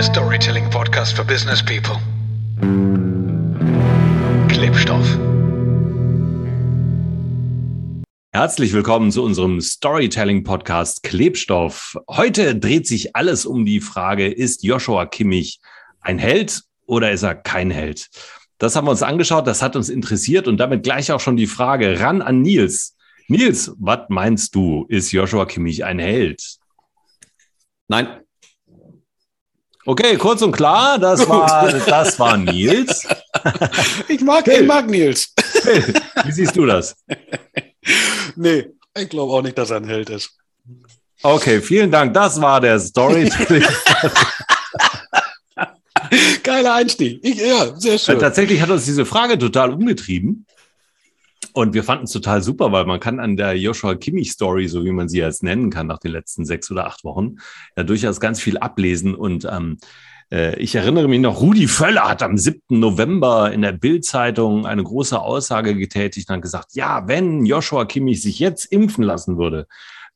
der 0.00 0.06
Storytelling 0.06 0.70
Podcast 0.70 1.14
für 1.14 1.24
Business 1.26 1.62
People. 1.62 1.98
Klebstoff. 4.48 5.18
Herzlich 8.32 8.72
willkommen 8.72 9.12
zu 9.12 9.22
unserem 9.22 9.60
Storytelling 9.60 10.42
Podcast 10.42 11.02
Klebstoff. 11.02 11.98
Heute 12.08 12.56
dreht 12.56 12.86
sich 12.86 13.14
alles 13.14 13.44
um 13.44 13.66
die 13.66 13.82
Frage, 13.82 14.32
ist 14.32 14.64
Joshua 14.64 15.04
Kimmich 15.04 15.60
ein 16.00 16.18
Held 16.18 16.62
oder 16.86 17.12
ist 17.12 17.22
er 17.22 17.34
kein 17.34 17.70
Held? 17.70 18.08
Das 18.56 18.76
haben 18.76 18.86
wir 18.86 18.92
uns 18.92 19.02
angeschaut, 19.02 19.46
das 19.46 19.60
hat 19.60 19.76
uns 19.76 19.90
interessiert 19.90 20.48
und 20.48 20.56
damit 20.56 20.82
gleich 20.82 21.12
auch 21.12 21.20
schon 21.20 21.36
die 21.36 21.46
Frage 21.46 22.00
ran 22.00 22.22
an 22.22 22.40
Nils. 22.40 22.96
Nils, 23.28 23.72
was 23.78 24.06
meinst 24.08 24.54
du, 24.54 24.86
ist 24.88 25.12
Joshua 25.12 25.44
Kimmich 25.44 25.84
ein 25.84 25.98
Held? 25.98 26.56
Nein. 27.86 28.20
Okay, 29.90 30.16
kurz 30.16 30.40
und 30.40 30.52
klar, 30.52 31.00
das 31.00 31.28
war, 31.28 31.68
das 31.68 32.16
war 32.20 32.36
Nils. 32.36 33.08
Ich 34.08 34.20
mag, 34.20 34.46
ich 34.46 34.64
mag 34.66 34.88
Nils. 34.88 35.32
Wie 36.24 36.30
siehst 36.30 36.54
du 36.54 36.64
das? 36.64 36.94
Nee, 38.36 38.66
ich 38.96 39.08
glaube 39.08 39.32
auch 39.32 39.42
nicht, 39.42 39.58
dass 39.58 39.70
er 39.70 39.78
ein 39.78 39.88
Held 39.88 40.10
ist. 40.10 40.30
Okay, 41.22 41.60
vielen 41.60 41.90
Dank. 41.90 42.14
Das 42.14 42.40
war 42.40 42.60
der 42.60 42.78
Story. 42.78 43.28
Geiler 46.42 46.74
Einstieg. 46.74 47.18
Ich, 47.24 47.40
ja, 47.40 47.74
sehr 47.76 47.98
schön. 47.98 48.20
Tatsächlich 48.20 48.60
hat 48.60 48.70
uns 48.70 48.84
diese 48.84 49.04
Frage 49.04 49.38
total 49.38 49.72
umgetrieben. 49.72 50.46
Und 51.52 51.74
wir 51.74 51.84
fanden 51.84 52.04
es 52.04 52.12
total 52.12 52.42
super, 52.42 52.72
weil 52.72 52.84
man 52.84 53.00
kann 53.00 53.20
an 53.20 53.36
der 53.36 53.56
Joshua 53.56 53.94
Kimmich 53.94 54.32
Story, 54.32 54.68
so 54.68 54.84
wie 54.84 54.92
man 54.92 55.08
sie 55.08 55.18
jetzt 55.18 55.42
nennen 55.42 55.70
kann, 55.70 55.86
nach 55.86 55.98
den 55.98 56.12
letzten 56.12 56.44
sechs 56.44 56.70
oder 56.70 56.86
acht 56.86 57.04
Wochen, 57.04 57.36
ja 57.76 57.82
durchaus 57.82 58.20
ganz 58.20 58.40
viel 58.40 58.58
ablesen. 58.58 59.14
Und 59.14 59.46
ähm, 59.50 59.78
äh, 60.30 60.56
ich 60.58 60.74
erinnere 60.74 61.08
mich 61.08 61.20
noch, 61.20 61.40
Rudi 61.40 61.68
Völler 61.68 62.08
hat 62.08 62.22
am 62.22 62.36
7. 62.36 62.60
November 62.80 63.52
in 63.52 63.62
der 63.62 63.72
Bild-Zeitung 63.72 64.66
eine 64.66 64.82
große 64.82 65.20
Aussage 65.20 65.74
getätigt 65.74 66.28
und 66.28 66.36
hat 66.36 66.42
gesagt, 66.42 66.74
ja, 66.74 67.06
wenn 67.08 67.44
Joshua 67.44 67.84
Kimmich 67.84 68.22
sich 68.22 68.38
jetzt 68.38 68.66
impfen 68.66 69.04
lassen 69.04 69.38
würde, 69.38 69.66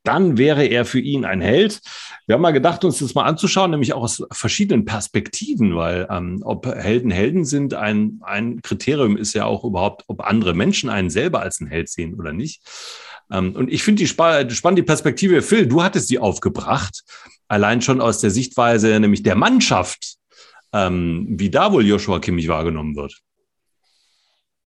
dann 0.04 0.36
wäre 0.36 0.66
er 0.66 0.84
für 0.84 1.00
ihn 1.00 1.24
ein 1.24 1.40
Held. 1.40 1.80
Wir 2.26 2.34
haben 2.34 2.42
mal 2.42 2.52
gedacht, 2.52 2.84
uns 2.84 2.98
das 2.98 3.14
mal 3.14 3.24
anzuschauen, 3.24 3.70
nämlich 3.70 3.92
auch 3.92 4.02
aus 4.02 4.22
verschiedenen 4.32 4.84
Perspektiven, 4.86 5.76
weil 5.76 6.06
ähm, 6.10 6.40
ob 6.42 6.66
Helden 6.66 7.10
Helden 7.10 7.44
sind, 7.44 7.74
ein, 7.74 8.20
ein 8.22 8.62
Kriterium 8.62 9.16
ist 9.16 9.34
ja 9.34 9.44
auch 9.44 9.62
überhaupt, 9.64 10.04
ob 10.06 10.22
andere 10.22 10.54
Menschen 10.54 10.88
einen 10.88 11.10
selber 11.10 11.40
als 11.40 11.60
einen 11.60 11.68
Held 11.68 11.90
sehen 11.90 12.14
oder 12.14 12.32
nicht. 12.32 12.62
Ähm, 13.30 13.54
und 13.54 13.70
ich 13.70 13.82
finde 13.82 14.00
die 14.00 14.06
spa 14.06 14.48
spannende 14.48 14.84
Perspektive, 14.84 15.42
Phil, 15.42 15.66
du 15.66 15.82
hattest 15.82 16.08
die 16.08 16.18
aufgebracht, 16.18 17.04
allein 17.48 17.82
schon 17.82 18.00
aus 18.00 18.20
der 18.20 18.30
Sichtweise 18.30 18.98
nämlich 19.00 19.22
der 19.22 19.36
Mannschaft, 19.36 20.16
ähm, 20.72 21.26
wie 21.28 21.50
da 21.50 21.72
wohl 21.72 21.86
Joshua 21.86 22.20
Kimmich 22.20 22.48
wahrgenommen 22.48 22.96
wird. 22.96 23.20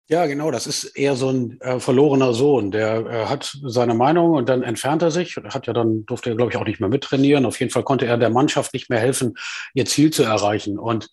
Ja, 0.09 0.27
genau. 0.27 0.51
Das 0.51 0.67
ist 0.67 0.85
eher 0.85 1.17
so 1.17 1.31
ein 1.31 1.61
äh, 1.63 1.81
verlorener 1.81 2.35
Sohn. 2.35 2.71
Der 2.71 3.07
äh, 3.07 3.27
hat 3.27 3.57
seine 3.63 3.95
Meinung 3.95 4.33
und 4.33 4.49
dann 4.51 4.63
entfernt 4.63 5.01
er 5.03 5.11
sich. 5.11 5.37
Hat 5.37 5.67
ja 5.67 5.73
dann, 5.73 6.05
durfte 6.05 6.31
er, 6.31 6.37
glaube 6.37 6.53
ich, 6.53 6.59
auch 6.59 6.67
nicht 6.67 6.79
mehr 6.79 6.91
mittrainieren. 6.91 7.47
Auf 7.47 7.59
jeden 7.59 7.73
Fall 7.73 7.85
konnte 7.85 8.07
er 8.07 8.19
der 8.19 8.29
Mannschaft 8.29 8.75
nicht 8.75 8.91
mehr 8.91 9.01
helfen, 9.01 9.35
ihr 9.73 9.87
Ziel 9.87 10.13
zu 10.13 10.23
erreichen. 10.23 10.79
Und 10.79 11.09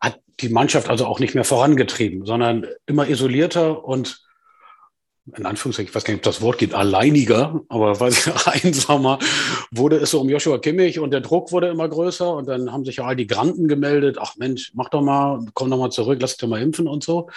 hat 0.00 0.20
die 0.40 0.48
Mannschaft 0.48 0.88
also 0.88 1.06
auch 1.06 1.20
nicht 1.20 1.34
mehr 1.34 1.44
vorangetrieben, 1.44 2.26
sondern 2.26 2.66
immer 2.86 3.08
isolierter 3.08 3.84
und 3.84 4.20
in 5.34 5.44
Anführungszeichen, 5.44 5.88
ich 5.88 5.94
weiß 5.94 6.04
gar 6.04 6.12
nicht, 6.12 6.20
ob 6.20 6.32
das 6.32 6.40
Wort 6.40 6.58
geht, 6.58 6.72
alleiniger, 6.72 7.60
aber 7.68 7.98
weiß 7.98 8.26
ich, 8.26 8.46
einsamer, 8.64 9.18
wurde 9.72 9.96
es 9.96 10.12
so 10.12 10.20
um 10.20 10.28
Joshua 10.28 10.58
Kimmich 10.58 11.00
und 11.00 11.10
der 11.10 11.20
Druck 11.20 11.50
wurde 11.50 11.68
immer 11.68 11.88
größer 11.88 12.32
und 12.32 12.46
dann 12.46 12.72
haben 12.72 12.84
sich 12.84 12.96
ja 12.96 13.04
all 13.04 13.16
die 13.16 13.26
Granten 13.26 13.66
gemeldet, 13.66 14.18
ach 14.20 14.36
Mensch, 14.36 14.70
mach 14.74 14.88
doch 14.88 15.02
mal, 15.02 15.44
komm 15.54 15.70
doch 15.70 15.78
mal 15.78 15.90
zurück, 15.90 16.18
lass 16.20 16.32
dich 16.32 16.38
doch 16.38 16.48
mal 16.48 16.62
impfen 16.62 16.86
und 16.86 17.02
so. 17.02 17.28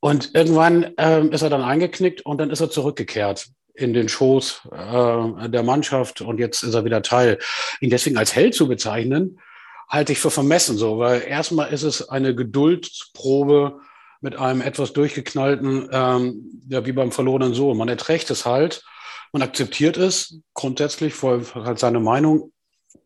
Und 0.00 0.34
irgendwann 0.34 0.92
ähm, 0.96 1.32
ist 1.32 1.42
er 1.42 1.50
dann 1.50 1.62
eingeknickt 1.62 2.22
und 2.22 2.38
dann 2.38 2.50
ist 2.50 2.60
er 2.60 2.70
zurückgekehrt 2.70 3.48
in 3.74 3.94
den 3.94 4.08
Schoß 4.08 4.62
äh, 4.72 5.48
der 5.48 5.62
Mannschaft 5.62 6.20
und 6.20 6.38
jetzt 6.38 6.62
ist 6.62 6.74
er 6.74 6.84
wieder 6.84 7.02
Teil. 7.02 7.38
Ihn 7.80 7.90
deswegen 7.90 8.16
als 8.16 8.34
Held 8.34 8.54
zu 8.54 8.68
bezeichnen, 8.68 9.40
halte 9.88 10.12
ich 10.12 10.18
für 10.18 10.30
vermessen 10.30 10.76
so, 10.76 10.98
weil 10.98 11.22
erstmal 11.22 11.72
ist 11.72 11.82
es 11.82 12.08
eine 12.08 12.34
Geduldsprobe 12.34 13.80
mit 14.20 14.36
einem 14.36 14.60
etwas 14.60 14.92
durchgeknallten, 14.92 15.88
ähm, 15.92 16.62
ja, 16.68 16.84
wie 16.84 16.92
beim 16.92 17.12
verlorenen 17.12 17.54
Sohn. 17.54 17.76
Man 17.76 17.88
erträgt 17.88 18.30
es 18.30 18.44
halt, 18.44 18.84
man 19.32 19.42
akzeptiert 19.42 19.96
es 19.96 20.40
grundsätzlich, 20.54 21.14
vor 21.14 21.40
halt 21.54 21.78
seine 21.78 22.00
Meinung, 22.00 22.52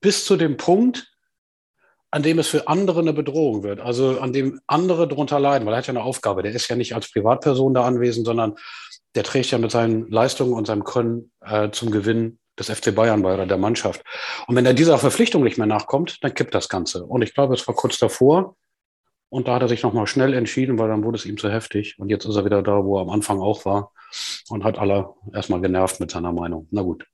bis 0.00 0.24
zu 0.24 0.36
dem 0.36 0.56
Punkt, 0.56 1.11
an 2.12 2.22
dem 2.22 2.38
es 2.38 2.46
für 2.46 2.68
andere 2.68 3.00
eine 3.00 3.14
Bedrohung 3.14 3.62
wird, 3.62 3.80
also 3.80 4.20
an 4.20 4.34
dem 4.34 4.60
andere 4.66 5.08
darunter 5.08 5.40
leiden, 5.40 5.64
weil 5.64 5.72
er 5.72 5.78
hat 5.78 5.86
ja 5.86 5.92
eine 5.92 6.02
Aufgabe. 6.02 6.42
Der 6.42 6.52
ist 6.52 6.68
ja 6.68 6.76
nicht 6.76 6.94
als 6.94 7.10
Privatperson 7.10 7.72
da 7.72 7.84
anwesend, 7.84 8.26
sondern 8.26 8.54
der 9.14 9.24
trägt 9.24 9.50
ja 9.50 9.58
mit 9.58 9.70
seinen 9.70 10.10
Leistungen 10.10 10.52
und 10.52 10.66
seinem 10.66 10.84
Können 10.84 11.32
äh, 11.40 11.70
zum 11.70 11.90
Gewinn 11.90 12.38
des 12.58 12.70
FC 12.70 12.94
Bayern 12.94 13.22
bei 13.22 13.32
oder 13.32 13.46
der 13.46 13.56
Mannschaft. 13.56 14.02
Und 14.46 14.56
wenn 14.56 14.66
er 14.66 14.74
dieser 14.74 14.98
Verpflichtung 14.98 15.42
nicht 15.42 15.56
mehr 15.56 15.66
nachkommt, 15.66 16.22
dann 16.22 16.34
kippt 16.34 16.54
das 16.54 16.68
Ganze. 16.68 17.04
Und 17.04 17.22
ich 17.22 17.32
glaube, 17.32 17.54
es 17.54 17.66
war 17.66 17.74
kurz 17.74 17.98
davor. 17.98 18.56
Und 19.30 19.48
da 19.48 19.54
hat 19.54 19.62
er 19.62 19.68
sich 19.68 19.82
nochmal 19.82 20.06
schnell 20.06 20.34
entschieden, 20.34 20.78
weil 20.78 20.88
dann 20.88 21.04
wurde 21.04 21.16
es 21.16 21.24
ihm 21.24 21.38
zu 21.38 21.50
heftig. 21.50 21.98
Und 21.98 22.10
jetzt 22.10 22.26
ist 22.26 22.36
er 22.36 22.44
wieder 22.44 22.62
da, 22.62 22.84
wo 22.84 22.98
er 22.98 23.02
am 23.02 23.08
Anfang 23.08 23.40
auch 23.40 23.64
war 23.64 23.92
und 24.50 24.64
hat 24.64 24.78
alle 24.78 25.08
erstmal 25.32 25.62
genervt 25.62 25.98
mit 25.98 26.10
seiner 26.10 26.32
Meinung. 26.32 26.68
Na 26.70 26.82
gut. 26.82 27.06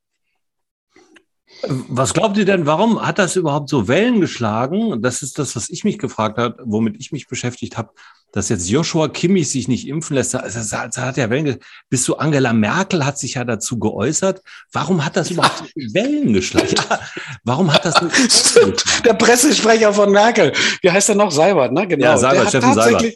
Was 1.63 2.15
glaubt 2.15 2.37
ihr 2.37 2.45
denn, 2.45 2.67
warum 2.67 3.05
hat 3.05 3.19
das 3.19 3.35
überhaupt 3.35 3.69
so 3.69 3.89
Wellen 3.89 4.21
geschlagen? 4.21 5.03
Das 5.03 5.23
ist 5.23 5.39
das, 5.39 5.57
was 5.57 5.71
ich 5.71 5.83
mich 5.83 5.99
gefragt 5.99 6.39
habe, 6.39 6.63
womit 6.65 6.97
ich 7.01 7.11
mich 7.11 7.27
beschäftigt 7.27 7.77
habe, 7.77 7.91
dass 8.33 8.49
jetzt 8.49 8.69
Joshua 8.69 9.09
Kimmich 9.09 9.51
sich 9.51 9.67
nicht 9.67 9.89
impfen 9.89 10.15
lässt. 10.15 10.35
Das, 10.35 10.71
das, 10.71 10.99
hat 10.99 11.17
ja 11.17 11.31
Wellen, 11.31 11.57
bis 11.89 12.05
zu 12.05 12.19
Angela 12.19 12.53
Merkel 12.53 13.05
hat 13.05 13.19
sich 13.19 13.35
ja 13.35 13.45
dazu 13.45 13.79
geäußert. 13.79 14.43
Warum 14.73 15.05
hat 15.05 15.17
das 15.17 15.31
überhaupt. 15.31 15.65
Wellen 15.75 16.33
geschlagen? 16.33 16.75
Ja, 16.77 17.01
warum 17.45 17.73
hat 17.73 17.85
das 17.85 17.95
Der 19.05 19.15
Pressesprecher 19.15 19.93
von 19.93 20.13
Merkel, 20.13 20.53
wie 20.83 20.91
heißt 20.91 21.09
er 21.09 21.15
noch? 21.15 21.31
Seibert, 21.31 21.73
ne? 21.73 21.89
Genau. 21.89 22.05
Ja, 22.05 22.19
Seibert, 22.19 22.49
Steffen 22.51 22.75
Seibert. 22.75 23.15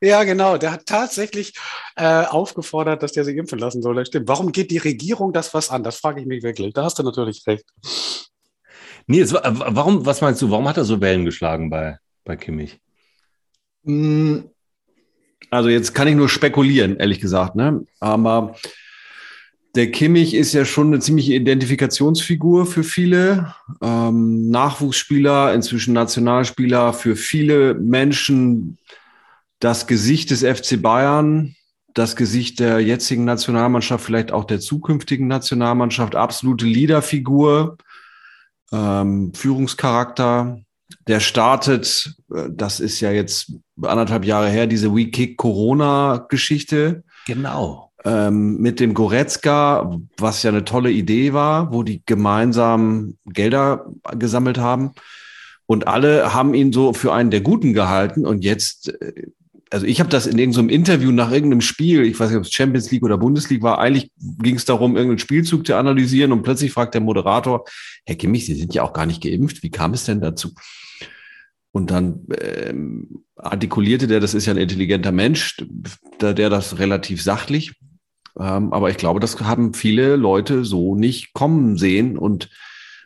Ja, 0.00 0.24
genau. 0.24 0.58
Der 0.58 0.72
hat 0.72 0.86
tatsächlich 0.86 1.54
äh, 1.96 2.24
aufgefordert, 2.24 3.02
dass 3.02 3.12
der 3.12 3.24
sich 3.24 3.36
impfen 3.36 3.58
lassen 3.58 3.82
soll. 3.82 3.96
Das 3.96 4.08
stimmt. 4.08 4.28
Warum 4.28 4.52
geht 4.52 4.70
die 4.70 4.78
Regierung 4.78 5.32
das 5.32 5.54
was 5.54 5.70
an? 5.70 5.82
Das 5.82 5.96
frage 5.96 6.20
ich 6.20 6.26
mich 6.26 6.42
wirklich. 6.42 6.74
Da 6.74 6.84
hast 6.84 6.98
du 6.98 7.02
natürlich 7.02 7.46
recht. 7.46 7.64
Nils, 9.06 9.32
warum, 9.32 10.04
was 10.04 10.20
meinst 10.20 10.42
du, 10.42 10.50
warum 10.50 10.68
hat 10.68 10.76
er 10.76 10.84
so 10.84 11.00
Wellen 11.00 11.24
geschlagen 11.24 11.70
bei, 11.70 11.98
bei 12.24 12.36
Kimmich? 12.36 12.80
Hm, 13.84 14.50
also 15.50 15.68
jetzt 15.68 15.94
kann 15.94 16.08
ich 16.08 16.16
nur 16.16 16.28
spekulieren, 16.28 16.96
ehrlich 16.96 17.20
gesagt, 17.20 17.54
ne? 17.54 17.86
Aber 18.00 18.56
der 19.76 19.90
Kimmich 19.90 20.34
ist 20.34 20.54
ja 20.54 20.64
schon 20.64 20.88
eine 20.88 21.00
ziemliche 21.00 21.34
Identifikationsfigur 21.34 22.66
für 22.66 22.82
viele. 22.82 23.54
Ähm, 23.82 24.48
Nachwuchsspieler, 24.50 25.52
inzwischen 25.52 25.92
Nationalspieler, 25.92 26.94
für 26.94 27.14
viele 27.14 27.74
Menschen 27.74 28.78
das 29.60 29.86
Gesicht 29.86 30.30
des 30.30 30.42
FC 30.42 30.80
Bayern, 30.80 31.54
das 31.94 32.14
Gesicht 32.14 32.60
der 32.60 32.80
jetzigen 32.80 33.24
Nationalmannschaft, 33.24 34.04
vielleicht 34.04 34.30
auch 34.30 34.44
der 34.44 34.60
zukünftigen 34.60 35.28
Nationalmannschaft, 35.28 36.14
absolute 36.14 36.66
Leaderfigur, 36.66 37.78
ähm, 38.70 39.32
Führungscharakter. 39.34 40.60
Der 41.06 41.20
startet, 41.20 42.14
äh, 42.32 42.48
das 42.50 42.80
ist 42.80 43.00
ja 43.00 43.12
jetzt 43.12 43.52
anderthalb 43.80 44.24
Jahre 44.24 44.50
her, 44.50 44.66
diese 44.66 44.94
We 44.94 45.06
Kick 45.06 45.38
Corona-Geschichte. 45.38 47.02
Genau. 47.26 47.92
Ähm, 48.04 48.58
mit 48.58 48.78
dem 48.78 48.92
Goretzka, 48.92 49.98
was 50.18 50.42
ja 50.42 50.50
eine 50.50 50.64
tolle 50.64 50.90
Idee 50.90 51.32
war, 51.32 51.72
wo 51.72 51.82
die 51.82 52.02
gemeinsam 52.04 53.16
Gelder 53.24 53.86
gesammelt 54.12 54.58
haben. 54.58 54.92
Und 55.64 55.88
alle 55.88 56.32
haben 56.32 56.54
ihn 56.54 56.72
so 56.72 56.92
für 56.92 57.12
einen 57.12 57.30
der 57.30 57.40
Guten 57.40 57.72
gehalten. 57.72 58.26
Und 58.26 58.44
jetzt 58.44 58.90
äh, 59.00 59.12
also 59.70 59.84
ich 59.84 59.98
habe 59.98 60.10
das 60.10 60.26
in 60.26 60.38
irgendeinem 60.38 60.68
Interview 60.68 61.10
nach 61.10 61.32
irgendeinem 61.32 61.60
Spiel, 61.60 62.04
ich 62.04 62.18
weiß 62.18 62.30
nicht, 62.30 62.38
ob 62.38 62.44
es 62.44 62.52
Champions 62.52 62.90
League 62.90 63.02
oder 63.02 63.18
Bundesliga 63.18 63.64
war, 63.64 63.78
eigentlich 63.78 64.10
ging 64.18 64.56
es 64.56 64.64
darum, 64.64 64.96
irgendeinen 64.96 65.18
Spielzug 65.18 65.66
zu 65.66 65.74
analysieren 65.74 66.32
und 66.32 66.42
plötzlich 66.42 66.72
fragt 66.72 66.94
der 66.94 67.00
Moderator, 67.00 67.64
Herr 68.04 68.16
Kimmich, 68.16 68.46
Sie 68.46 68.54
sind 68.54 68.74
ja 68.74 68.82
auch 68.82 68.92
gar 68.92 69.06
nicht 69.06 69.22
geimpft, 69.22 69.62
wie 69.62 69.70
kam 69.70 69.92
es 69.92 70.04
denn 70.04 70.20
dazu? 70.20 70.52
Und 71.72 71.90
dann 71.90 72.26
ähm, 72.40 73.24
artikulierte 73.34 74.06
der, 74.06 74.20
das 74.20 74.34
ist 74.34 74.46
ja 74.46 74.54
ein 74.54 74.58
intelligenter 74.58 75.12
Mensch, 75.12 75.56
der, 76.20 76.32
der 76.32 76.48
das 76.48 76.78
relativ 76.78 77.22
sachlich. 77.22 77.74
Ähm, 78.38 78.72
aber 78.72 78.88
ich 78.90 78.96
glaube, 78.96 79.20
das 79.20 79.38
haben 79.40 79.74
viele 79.74 80.16
Leute 80.16 80.64
so 80.64 80.94
nicht 80.94 81.34
kommen 81.34 81.76
sehen 81.76 82.16
und 82.16 82.50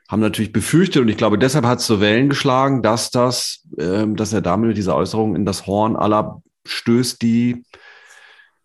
haben 0.08 0.20
natürlich 0.20 0.52
befürchtet 0.52 1.02
und 1.02 1.08
ich 1.08 1.16
glaube, 1.16 1.38
deshalb 1.38 1.64
hat 1.64 1.78
es 1.78 1.86
so 1.86 2.00
Wellen 2.00 2.28
geschlagen, 2.28 2.82
dass 2.82 3.10
das, 3.10 3.64
ähm, 3.78 4.16
dass 4.16 4.32
er 4.32 4.40
damit 4.40 4.68
mit 4.68 4.76
dieser 4.76 4.96
Äußerung 4.96 5.36
in 5.36 5.44
das 5.44 5.66
Horn 5.66 5.96
aller 5.96 6.42
stößt, 6.66 7.20
die 7.22 7.64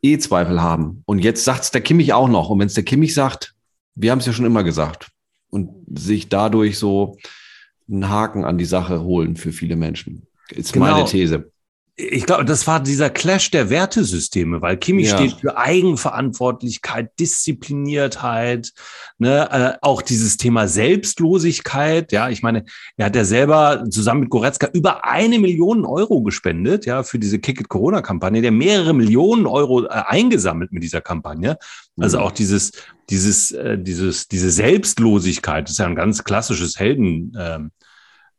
eh 0.02 0.18
Zweifel 0.18 0.62
haben. 0.62 1.04
Und 1.06 1.20
jetzt 1.20 1.44
sagt 1.44 1.64
es 1.64 1.72
der 1.72 1.82
Kimmich 1.82 2.14
auch 2.14 2.28
noch. 2.28 2.50
Und 2.50 2.60
wenn 2.60 2.68
es 2.68 2.74
der 2.74 2.84
Kimmich 2.84 3.14
sagt, 3.14 3.54
wir 3.96 4.12
haben 4.12 4.20
es 4.20 4.26
ja 4.26 4.34
schon 4.34 4.46
immer 4.46 4.64
gesagt 4.64 5.10
und 5.50 5.70
sich 5.98 6.30
dadurch 6.30 6.78
so 6.78 7.18
einen 7.90 8.10
Haken 8.10 8.46
an 8.46 8.58
die 8.58 8.66
Sache 8.66 9.02
holen 9.02 9.36
für 9.36 9.52
viele 9.52 9.76
Menschen. 9.76 10.28
Ist 10.50 10.74
Genau. 10.74 10.86
meine 10.86 11.06
These. 11.06 11.52
Ich 11.98 12.26
glaube, 12.26 12.44
das 12.44 12.68
war 12.68 12.82
dieser 12.82 13.10
Clash 13.10 13.52
der 13.52 13.70
Wertesysteme, 13.70 14.62
weil 14.62 14.76
Kimmich 14.76 15.08
Ja. 15.12 15.18
steht 15.18 15.40
für 15.40 15.56
Eigenverantwortlichkeit, 15.58 17.18
Diszipliniertheit, 17.20 18.74
ne, 19.18 19.50
äh, 19.50 19.78
auch 19.82 20.02
dieses 20.02 20.36
Thema 20.36 20.68
Selbstlosigkeit. 20.68 22.12
Ja, 22.12 22.30
ich 22.30 22.44
meine, 22.44 22.66
er 22.98 23.06
hat 23.06 23.16
ja 23.16 23.24
selber 23.24 23.86
zusammen 23.90 24.22
mit 24.22 24.30
Goretzka 24.30 24.68
über 24.74 25.06
eine 25.06 25.40
Million 25.40 25.86
Euro 25.86 26.22
gespendet, 26.22 26.86
ja, 26.86 27.04
für 27.04 27.18
diese 27.18 27.40
Kick 27.40 27.62
It 27.62 27.70
Corona 27.70 28.02
Kampagne, 28.02 28.42
der 28.42 28.52
mehrere 28.52 28.94
Millionen 28.94 29.46
Euro 29.48 29.86
äh, 29.86 29.88
eingesammelt 29.90 30.74
mit 30.74 30.84
dieser 30.84 31.02
Kampagne. 31.02 31.58
Also 31.98 32.18
Mhm. 32.18 32.24
auch 32.24 32.32
dieses, 32.32 32.74
dieses, 33.10 33.52
äh, 33.52 33.78
dieses, 33.78 34.28
diese 34.28 34.52
Selbstlosigkeit, 34.52 35.64
das 35.66 35.72
ist 35.74 35.78
ja 35.80 35.86
ein 35.86 35.96
ganz 35.96 36.26
klassisches 36.26 36.78
Helden, 36.78 37.32
ähm, 37.40 37.72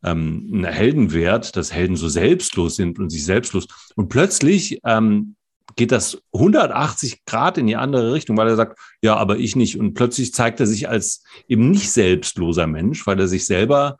ähm, 0.06 0.48
ein 0.52 0.64
Heldenwert, 0.64 1.56
dass 1.56 1.72
Helden 1.72 1.96
so 1.96 2.08
selbstlos 2.08 2.76
sind 2.76 2.98
und 2.98 3.10
sich 3.10 3.24
selbstlos. 3.24 3.66
Und 3.96 4.08
plötzlich 4.08 4.80
ähm, 4.84 5.36
geht 5.74 5.92
das 5.92 6.22
180 6.32 7.24
Grad 7.26 7.58
in 7.58 7.66
die 7.66 7.76
andere 7.76 8.12
Richtung, 8.14 8.36
weil 8.36 8.48
er 8.48 8.56
sagt, 8.56 8.78
ja, 9.02 9.16
aber 9.16 9.38
ich 9.38 9.56
nicht. 9.56 9.78
Und 9.78 9.94
plötzlich 9.94 10.32
zeigt 10.32 10.60
er 10.60 10.66
sich 10.66 10.88
als 10.88 11.24
eben 11.48 11.70
nicht 11.70 11.90
selbstloser 11.90 12.66
Mensch, 12.66 13.06
weil 13.06 13.18
er 13.20 13.28
sich 13.28 13.44
selber 13.44 13.98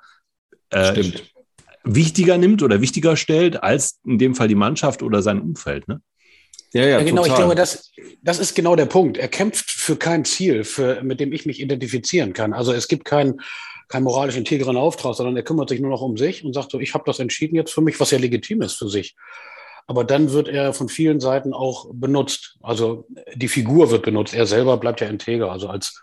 äh, 0.70 1.12
wichtiger 1.84 2.38
nimmt 2.38 2.62
oder 2.62 2.80
wichtiger 2.80 3.16
stellt 3.16 3.62
als 3.62 3.98
in 4.04 4.18
dem 4.18 4.34
Fall 4.34 4.48
die 4.48 4.54
Mannschaft 4.54 5.02
oder 5.02 5.22
sein 5.22 5.40
Umfeld. 5.40 5.86
Ne? 5.88 6.00
Ja, 6.72 6.82
ja, 6.82 6.88
Ja, 6.98 7.04
genau, 7.04 7.22
ich 7.22 7.28
total. 7.28 7.44
glaube, 7.44 7.54
das, 7.54 7.90
das 8.22 8.38
ist 8.38 8.54
genau 8.54 8.76
der 8.76 8.86
Punkt. 8.86 9.16
Er 9.16 9.28
kämpft 9.28 9.70
für 9.70 9.96
kein 9.96 10.24
Ziel, 10.24 10.64
für, 10.64 11.02
mit 11.02 11.20
dem 11.20 11.32
ich 11.32 11.46
mich 11.46 11.60
identifizieren 11.60 12.32
kann. 12.32 12.52
Also 12.52 12.72
es 12.72 12.88
gibt 12.88 13.04
keinen 13.04 13.40
keinen 13.88 14.04
moralisch 14.04 14.36
integren 14.36 14.76
Auftrag, 14.76 15.14
sondern 15.14 15.36
er 15.36 15.42
kümmert 15.42 15.68
sich 15.68 15.80
nur 15.80 15.90
noch 15.90 16.02
um 16.02 16.16
sich 16.16 16.44
und 16.44 16.52
sagt 16.52 16.70
so, 16.70 16.80
ich 16.80 16.94
habe 16.94 17.04
das 17.06 17.18
entschieden 17.18 17.56
jetzt 17.56 17.72
für 17.72 17.80
mich, 17.80 17.98
was 18.00 18.10
ja 18.10 18.18
legitim 18.18 18.62
ist 18.62 18.74
für 18.74 18.88
sich. 18.88 19.16
Aber 19.86 20.04
dann 20.04 20.32
wird 20.32 20.48
er 20.48 20.72
von 20.72 20.88
vielen 20.88 21.20
Seiten 21.20 21.52
auch 21.52 21.86
benutzt. 21.92 22.56
Also 22.60 23.06
die 23.34 23.48
Figur 23.48 23.90
wird 23.90 24.02
benutzt. 24.02 24.34
Er 24.34 24.46
selber 24.46 24.76
bleibt 24.78 25.00
ja 25.00 25.06
integer. 25.06 25.52
Also 25.52 25.68
als 25.68 26.02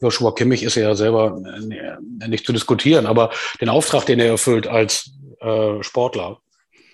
Joshua 0.00 0.32
Kimmich 0.32 0.62
ist 0.62 0.76
er 0.76 0.88
ja 0.88 0.94
selber 0.94 1.40
äh, 1.46 2.28
nicht 2.28 2.44
zu 2.44 2.52
diskutieren. 2.52 3.06
Aber 3.06 3.30
den 3.60 3.70
Auftrag, 3.70 4.04
den 4.04 4.20
er 4.20 4.26
erfüllt 4.26 4.66
als 4.66 5.12
äh, 5.40 5.82
Sportler, 5.82 6.40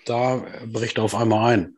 da 0.05 0.45
bricht 0.67 0.99
er 0.99 1.05
auf 1.05 1.17
einmal 1.17 1.53
ein. 1.53 1.77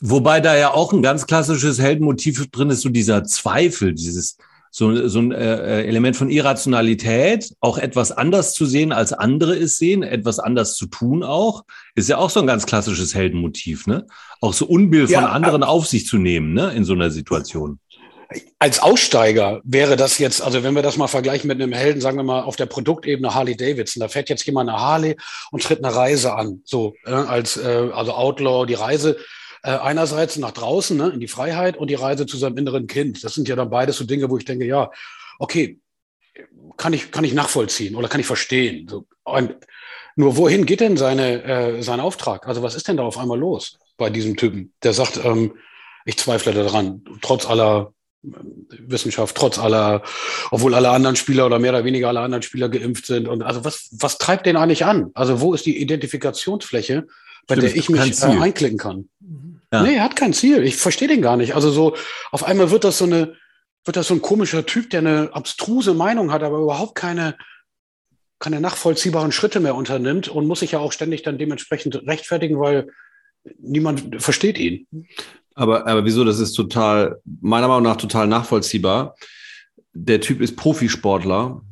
Wobei 0.00 0.40
da 0.40 0.56
ja 0.56 0.72
auch 0.72 0.92
ein 0.92 1.02
ganz 1.02 1.26
klassisches 1.26 1.80
Heldenmotiv 1.80 2.50
drin 2.50 2.70
ist, 2.70 2.82
so 2.82 2.88
dieser 2.88 3.24
Zweifel, 3.24 3.94
dieses 3.94 4.36
so, 4.78 5.08
so 5.08 5.20
ein 5.20 5.32
äh, 5.32 5.84
Element 5.84 6.16
von 6.16 6.28
Irrationalität, 6.28 7.50
auch 7.60 7.78
etwas 7.78 8.12
anders 8.12 8.52
zu 8.52 8.66
sehen, 8.66 8.92
als 8.92 9.14
andere 9.14 9.56
es 9.56 9.78
sehen, 9.78 10.02
etwas 10.02 10.38
anders 10.38 10.74
zu 10.74 10.84
tun 10.84 11.22
auch, 11.22 11.64
ist 11.94 12.10
ja 12.10 12.18
auch 12.18 12.28
so 12.28 12.40
ein 12.40 12.46
ganz 12.46 12.66
klassisches 12.66 13.14
Heldenmotiv, 13.14 13.86
ne? 13.86 14.06
Auch 14.42 14.52
so 14.52 14.66
Unbill 14.66 15.06
von 15.06 15.22
Ja, 15.22 15.30
anderen 15.30 15.62
auf 15.62 15.86
sich 15.86 16.06
zu 16.06 16.18
nehmen, 16.18 16.52
ne? 16.52 16.74
In 16.74 16.84
so 16.84 16.92
einer 16.92 17.10
Situation. 17.10 17.78
als 18.58 18.80
Aussteiger 18.80 19.62
wäre 19.64 19.96
das 19.96 20.18
jetzt, 20.18 20.42
also 20.42 20.62
wenn 20.62 20.74
wir 20.74 20.82
das 20.82 20.98
mal 20.98 21.08
vergleichen 21.08 21.48
mit 21.48 21.62
einem 21.62 21.72
Helden, 21.72 22.02
sagen 22.02 22.18
wir 22.18 22.24
mal 22.24 22.42
auf 22.42 22.56
der 22.56 22.66
Produktebene 22.66 23.34
Harley 23.34 23.56
Davidson, 23.56 24.02
da 24.02 24.08
fährt 24.08 24.28
jetzt 24.28 24.44
jemand 24.44 24.68
eine 24.68 24.78
Harley 24.78 25.16
und 25.52 25.62
tritt 25.62 25.82
eine 25.82 25.94
Reise 25.94 26.34
an, 26.34 26.60
so 26.66 26.96
äh, 27.06 27.12
als 27.12 27.56
äh, 27.56 27.88
also 27.94 28.12
Outlaw 28.12 28.66
die 28.66 28.74
Reise 28.74 29.16
äh, 29.66 29.78
einerseits 29.78 30.36
nach 30.36 30.52
draußen 30.52 30.96
ne, 30.96 31.08
in 31.08 31.18
die 31.18 31.26
Freiheit 31.26 31.76
und 31.76 31.90
die 31.90 31.94
Reise 31.94 32.24
zu 32.24 32.36
seinem 32.36 32.56
inneren 32.56 32.86
Kind. 32.86 33.24
Das 33.24 33.34
sind 33.34 33.48
ja 33.48 33.56
dann 33.56 33.68
beides 33.68 33.96
so 33.96 34.04
Dinge, 34.04 34.30
wo 34.30 34.38
ich 34.38 34.44
denke, 34.44 34.64
ja, 34.64 34.92
okay, 35.40 35.80
kann 36.76 36.92
ich 36.92 37.10
kann 37.10 37.24
ich 37.24 37.34
nachvollziehen 37.34 37.96
oder 37.96 38.08
kann 38.08 38.20
ich 38.20 38.26
verstehen. 38.26 38.86
So, 38.88 39.06
und 39.24 39.56
nur 40.14 40.36
wohin 40.36 40.66
geht 40.66 40.80
denn 40.80 40.96
seine 40.96 41.42
äh, 41.42 41.82
sein 41.82 41.98
Auftrag? 41.98 42.46
Also 42.46 42.62
was 42.62 42.76
ist 42.76 42.86
denn 42.86 42.96
da 42.96 43.02
auf 43.02 43.18
einmal 43.18 43.40
los 43.40 43.76
bei 43.96 44.08
diesem 44.08 44.36
Typen, 44.36 44.72
der 44.84 44.92
sagt, 44.92 45.18
ähm, 45.24 45.54
ich 46.04 46.16
zweifle 46.16 46.52
daran, 46.52 47.02
trotz 47.20 47.44
aller 47.46 47.92
Wissenschaft, 48.22 49.36
trotz 49.36 49.58
aller, 49.58 50.02
obwohl 50.52 50.76
alle 50.76 50.90
anderen 50.90 51.16
Spieler 51.16 51.46
oder 51.46 51.58
mehr 51.58 51.72
oder 51.72 51.84
weniger 51.84 52.08
alle 52.08 52.20
anderen 52.20 52.42
Spieler 52.42 52.68
geimpft 52.68 53.06
sind. 53.06 53.26
Und 53.26 53.42
also 53.42 53.64
was, 53.64 53.88
was 53.92 54.18
treibt 54.18 54.46
den 54.46 54.56
eigentlich 54.56 54.84
an? 54.84 55.10
Also 55.14 55.40
wo 55.40 55.54
ist 55.54 55.66
die 55.66 55.80
Identifikationsfläche, 55.80 57.06
bei 57.46 57.54
Stimmt, 57.54 57.72
der 57.72 57.76
ich 57.76 57.88
mich 57.88 58.22
äh, 58.22 58.40
einklicken 58.40 58.78
kann? 58.78 59.08
Ja. 59.72 59.82
Nee, 59.82 59.96
er 59.96 60.04
hat 60.04 60.16
kein 60.16 60.32
Ziel. 60.32 60.62
Ich 60.62 60.76
verstehe 60.76 61.08
den 61.08 61.22
gar 61.22 61.36
nicht. 61.36 61.54
Also 61.54 61.70
so, 61.70 61.96
auf 62.30 62.44
einmal 62.44 62.70
wird 62.70 62.84
das 62.84 62.98
so 62.98 63.04
eine, 63.04 63.34
wird 63.84 63.96
das 63.96 64.08
so 64.08 64.14
ein 64.14 64.22
komischer 64.22 64.66
Typ, 64.66 64.90
der 64.90 65.00
eine 65.00 65.30
abstruse 65.32 65.94
Meinung 65.94 66.32
hat, 66.32 66.42
aber 66.42 66.58
überhaupt 66.58 66.94
keine, 66.94 67.36
keine 68.38 68.60
nachvollziehbaren 68.60 69.32
Schritte 69.32 69.60
mehr 69.60 69.74
unternimmt 69.74 70.28
und 70.28 70.46
muss 70.46 70.60
sich 70.60 70.72
ja 70.72 70.78
auch 70.78 70.92
ständig 70.92 71.22
dann 71.22 71.38
dementsprechend 71.38 72.06
rechtfertigen, 72.06 72.60
weil 72.60 72.88
niemand 73.58 74.22
versteht 74.22 74.58
ihn. 74.58 74.86
Aber, 75.54 75.86
aber 75.86 76.04
wieso? 76.04 76.24
Das 76.24 76.38
ist 76.38 76.52
total, 76.52 77.20
meiner 77.24 77.68
Meinung 77.68 77.84
nach 77.84 77.96
total 77.96 78.26
nachvollziehbar. 78.26 79.16
Der 79.94 80.20
Typ 80.20 80.40
ist 80.40 80.56
Profisportler 80.56 81.62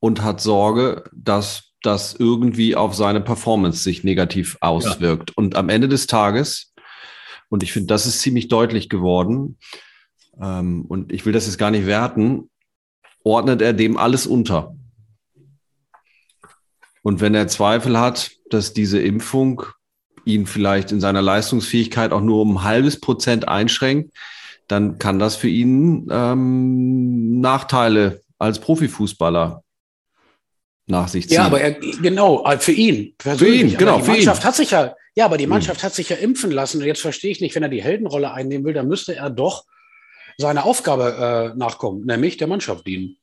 und 0.00 0.22
hat 0.22 0.40
Sorge, 0.40 1.04
dass 1.14 1.72
das 1.82 2.14
irgendwie 2.18 2.76
auf 2.76 2.94
seine 2.94 3.20
Performance 3.20 3.82
sich 3.82 4.04
negativ 4.04 4.58
auswirkt. 4.60 5.36
Und 5.36 5.56
am 5.56 5.68
Ende 5.68 5.88
des 5.88 6.06
Tages, 6.06 6.74
und 7.48 7.62
ich 7.62 7.72
finde, 7.72 7.88
das 7.88 8.06
ist 8.06 8.20
ziemlich 8.20 8.48
deutlich 8.48 8.88
geworden, 8.88 9.58
ähm, 10.40 10.84
und 10.86 11.12
ich 11.12 11.24
will 11.26 11.32
das 11.32 11.46
jetzt 11.46 11.58
gar 11.58 11.70
nicht 11.70 11.86
werten, 11.86 12.50
ordnet 13.24 13.62
er 13.62 13.72
dem 13.72 13.96
alles 13.96 14.26
unter. 14.26 14.74
Und 17.02 17.20
wenn 17.20 17.34
er 17.34 17.48
Zweifel 17.48 17.98
hat, 17.98 18.32
dass 18.50 18.72
diese 18.72 19.00
Impfung 19.00 19.62
ihn 20.24 20.46
vielleicht 20.46 20.90
in 20.92 21.00
seiner 21.00 21.22
Leistungsfähigkeit 21.22 22.12
auch 22.12 22.20
nur 22.20 22.42
um 22.42 22.56
ein 22.56 22.64
halbes 22.64 23.00
Prozent 23.00 23.48
einschränkt, 23.48 24.12
dann 24.66 24.98
kann 24.98 25.18
das 25.18 25.36
für 25.36 25.48
ihn 25.48 26.08
ähm, 26.10 27.40
Nachteile 27.40 28.22
als 28.38 28.58
Profifußballer 28.58 29.62
nach 30.88 31.08
sich 31.08 31.28
ziehen. 31.28 31.36
Ja, 31.36 31.46
aber 31.46 31.60
er, 31.60 31.72
genau, 31.72 32.44
äh, 32.44 32.58
für 32.58 32.72
ihn. 32.72 33.14
persönlich. 33.18 33.60
Für 33.60 33.66
ihn, 33.66 33.76
genau, 33.76 33.98
die 33.98 34.02
für 34.02 34.10
ihn. 34.10 34.16
Mannschaft 34.16 34.44
hat 34.44 34.56
sich 34.56 34.72
ja, 34.72 34.94
ja, 35.16 35.24
aber 35.24 35.38
die 35.38 35.46
Mhm. 35.46 35.50
Mannschaft 35.50 35.82
hat 35.82 35.94
sich 35.94 36.10
ja 36.10 36.16
impfen 36.16 36.50
lassen. 36.50 36.80
Und 36.80 36.86
jetzt 36.86 37.00
verstehe 37.00 37.30
ich 37.30 37.40
nicht, 37.40 37.54
wenn 37.54 37.62
er 37.62 37.68
die 37.68 37.82
Heldenrolle 37.82 38.32
einnehmen 38.32 38.64
will, 38.64 38.74
dann 38.74 38.88
müsste 38.88 39.16
er 39.16 39.30
doch 39.30 39.64
seiner 40.38 40.66
Aufgabe 40.66 41.52
äh, 41.54 41.58
nachkommen, 41.58 42.04
nämlich 42.04 42.36
der 42.36 42.46
Mannschaft 42.46 42.86
dienen. 42.86 43.16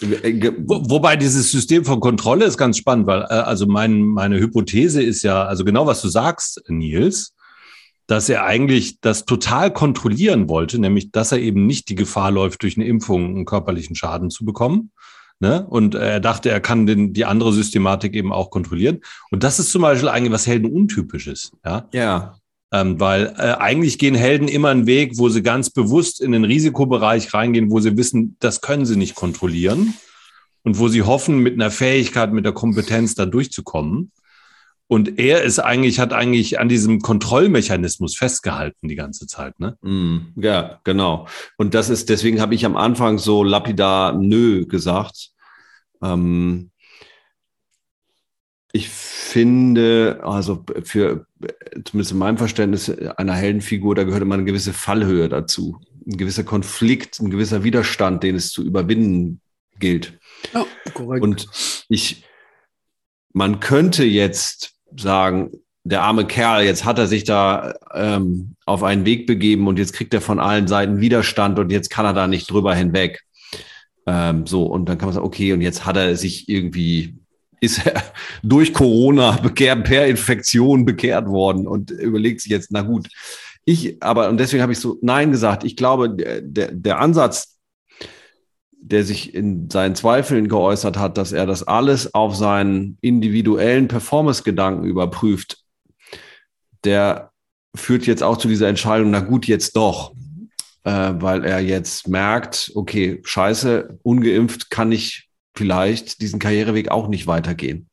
Wobei 0.00 1.16
dieses 1.16 1.50
System 1.50 1.84
von 1.84 1.98
Kontrolle 2.00 2.44
ist 2.44 2.56
ganz 2.56 2.78
spannend, 2.78 3.06
weil 3.08 3.22
äh, 3.22 3.34
also 3.34 3.66
mein, 3.66 4.00
meine 4.02 4.38
Hypothese 4.38 5.02
ist 5.02 5.22
ja, 5.22 5.44
also 5.44 5.64
genau 5.64 5.86
was 5.86 6.00
du 6.00 6.08
sagst, 6.08 6.62
Nils, 6.68 7.34
dass 8.06 8.28
er 8.28 8.44
eigentlich 8.44 9.00
das 9.00 9.24
total 9.24 9.72
kontrollieren 9.72 10.48
wollte, 10.48 10.78
nämlich 10.78 11.10
dass 11.10 11.32
er 11.32 11.38
eben 11.38 11.66
nicht 11.66 11.88
die 11.88 11.94
Gefahr 11.96 12.30
läuft, 12.30 12.62
durch 12.62 12.76
eine 12.76 12.86
Impfung 12.86 13.34
einen 13.34 13.44
körperlichen 13.44 13.96
Schaden 13.96 14.30
zu 14.30 14.44
bekommen. 14.44 14.92
Ne? 15.42 15.66
Und 15.68 15.96
äh, 15.96 16.12
er 16.12 16.20
dachte, 16.20 16.50
er 16.50 16.60
kann 16.60 16.86
den, 16.86 17.14
die 17.14 17.24
andere 17.24 17.52
Systematik 17.52 18.14
eben 18.14 18.32
auch 18.32 18.50
kontrollieren. 18.50 19.00
Und 19.32 19.42
das 19.42 19.58
ist 19.58 19.72
zum 19.72 19.82
Beispiel 19.82 20.08
eigentlich 20.08 20.30
was 20.30 20.46
Helden 20.46 20.70
untypisches. 20.70 21.50
Ja? 21.64 21.88
Ja, 21.92 22.36
Ähm, 22.72 23.00
weil 23.00 23.34
äh, 23.36 23.54
eigentlich 23.58 23.98
gehen 23.98 24.14
Helden 24.14 24.46
immer 24.46 24.68
einen 24.68 24.86
Weg, 24.86 25.18
wo 25.18 25.28
sie 25.28 25.42
ganz 25.42 25.68
bewusst 25.70 26.20
in 26.20 26.30
den 26.30 26.44
Risikobereich 26.44 27.34
reingehen, 27.34 27.72
wo 27.72 27.80
sie 27.80 27.96
wissen, 27.96 28.36
das 28.38 28.60
können 28.60 28.86
sie 28.86 28.96
nicht 28.96 29.16
kontrollieren 29.16 29.94
und 30.62 30.78
wo 30.78 30.86
sie 30.86 31.02
hoffen, 31.02 31.38
mit 31.38 31.54
einer 31.54 31.72
Fähigkeit, 31.72 32.32
mit 32.32 32.44
der 32.44 32.52
Kompetenz 32.52 33.16
da 33.16 33.26
durchzukommen. 33.26 34.12
Und 34.86 35.18
er 35.18 35.42
ist 35.42 35.58
eigentlich, 35.58 35.98
hat 35.98 36.12
eigentlich 36.12 36.60
an 36.60 36.68
diesem 36.68 37.00
Kontrollmechanismus 37.00 38.14
festgehalten 38.14 38.88
die 38.88 38.94
ganze 38.94 39.26
Zeit, 39.26 39.58
ne? 39.58 39.76
Mm, 39.80 40.34
ja, 40.36 40.80
genau. 40.84 41.26
Und 41.56 41.72
das 41.72 41.88
ist, 41.88 42.10
deswegen 42.10 42.40
habe 42.40 42.54
ich 42.54 42.66
am 42.66 42.76
Anfang 42.76 43.18
so 43.18 43.42
lapidar 43.42 44.12
nö 44.12 44.66
gesagt. 44.66 45.31
Ähm, 46.02 46.70
ich 48.72 48.88
finde, 48.88 50.20
also 50.22 50.64
für, 50.84 51.26
zumindest 51.84 52.12
in 52.12 52.18
meinem 52.18 52.38
Verständnis 52.38 52.90
einer 52.90 53.34
Heldenfigur, 53.34 53.94
da 53.94 54.04
gehört 54.04 54.22
immer 54.22 54.34
eine 54.34 54.44
gewisse 54.44 54.72
Fallhöhe 54.72 55.28
dazu. 55.28 55.78
Ein 56.06 56.16
gewisser 56.16 56.44
Konflikt, 56.44 57.20
ein 57.20 57.30
gewisser 57.30 57.64
Widerstand, 57.64 58.22
den 58.22 58.34
es 58.34 58.50
zu 58.50 58.64
überwinden 58.64 59.40
gilt. 59.78 60.18
Ja, 60.54 60.64
korrekt. 60.94 61.22
Und 61.22 61.84
ich, 61.88 62.24
man 63.32 63.60
könnte 63.60 64.04
jetzt 64.04 64.74
sagen, 64.96 65.50
der 65.84 66.02
arme 66.02 66.26
Kerl, 66.26 66.64
jetzt 66.64 66.84
hat 66.84 66.98
er 66.98 67.06
sich 67.06 67.24
da 67.24 67.74
ähm, 67.92 68.54
auf 68.64 68.82
einen 68.82 69.04
Weg 69.04 69.26
begeben 69.26 69.66
und 69.66 69.78
jetzt 69.78 69.92
kriegt 69.92 70.14
er 70.14 70.20
von 70.20 70.38
allen 70.38 70.68
Seiten 70.68 71.00
Widerstand 71.00 71.58
und 71.58 71.70
jetzt 71.70 71.90
kann 71.90 72.06
er 72.06 72.12
da 72.12 72.26
nicht 72.26 72.50
drüber 72.50 72.74
hinweg. 72.74 73.22
Ähm, 74.06 74.46
so, 74.46 74.64
und 74.64 74.88
dann 74.88 74.98
kann 74.98 75.06
man 75.06 75.14
sagen, 75.14 75.26
okay, 75.26 75.52
und 75.52 75.60
jetzt 75.60 75.86
hat 75.86 75.96
er 75.96 76.16
sich 76.16 76.48
irgendwie, 76.48 77.18
ist 77.60 77.86
er 77.86 78.02
durch 78.42 78.72
Corona 78.72 79.32
bekehrt, 79.32 79.84
per 79.84 80.06
Infektion 80.06 80.84
bekehrt 80.84 81.28
worden 81.28 81.66
und 81.66 81.90
überlegt 81.90 82.40
sich 82.40 82.50
jetzt, 82.50 82.72
na 82.72 82.82
gut. 82.82 83.08
Ich, 83.64 84.02
aber, 84.02 84.28
und 84.28 84.38
deswegen 84.38 84.62
habe 84.62 84.72
ich 84.72 84.80
so 84.80 84.98
Nein 85.02 85.30
gesagt. 85.30 85.62
Ich 85.62 85.76
glaube, 85.76 86.10
der, 86.10 86.72
der, 86.72 86.98
Ansatz, 86.98 87.60
der 88.72 89.04
sich 89.04 89.34
in 89.34 89.70
seinen 89.70 89.94
Zweifeln 89.94 90.48
geäußert 90.48 90.98
hat, 90.98 91.16
dass 91.16 91.30
er 91.30 91.46
das 91.46 91.62
alles 91.62 92.12
auf 92.12 92.34
seinen 92.34 92.98
individuellen 93.02 93.86
Performance-Gedanken 93.86 94.84
überprüft, 94.84 95.58
der 96.82 97.30
führt 97.76 98.06
jetzt 98.06 98.24
auch 98.24 98.36
zu 98.36 98.48
dieser 98.48 98.66
Entscheidung, 98.66 99.10
na 99.10 99.20
gut, 99.20 99.46
jetzt 99.46 99.76
doch, 99.76 100.12
äh, 100.84 101.12
weil 101.14 101.44
er 101.44 101.60
jetzt 101.60 102.08
merkt, 102.08 102.72
okay, 102.74 103.20
scheiße, 103.24 103.98
ungeimpft 104.02 104.70
kann 104.70 104.92
ich 104.92 105.28
vielleicht 105.54 106.20
diesen 106.20 106.38
Karriereweg 106.38 106.90
auch 106.90 107.08
nicht 107.08 107.26
weitergehen, 107.26 107.88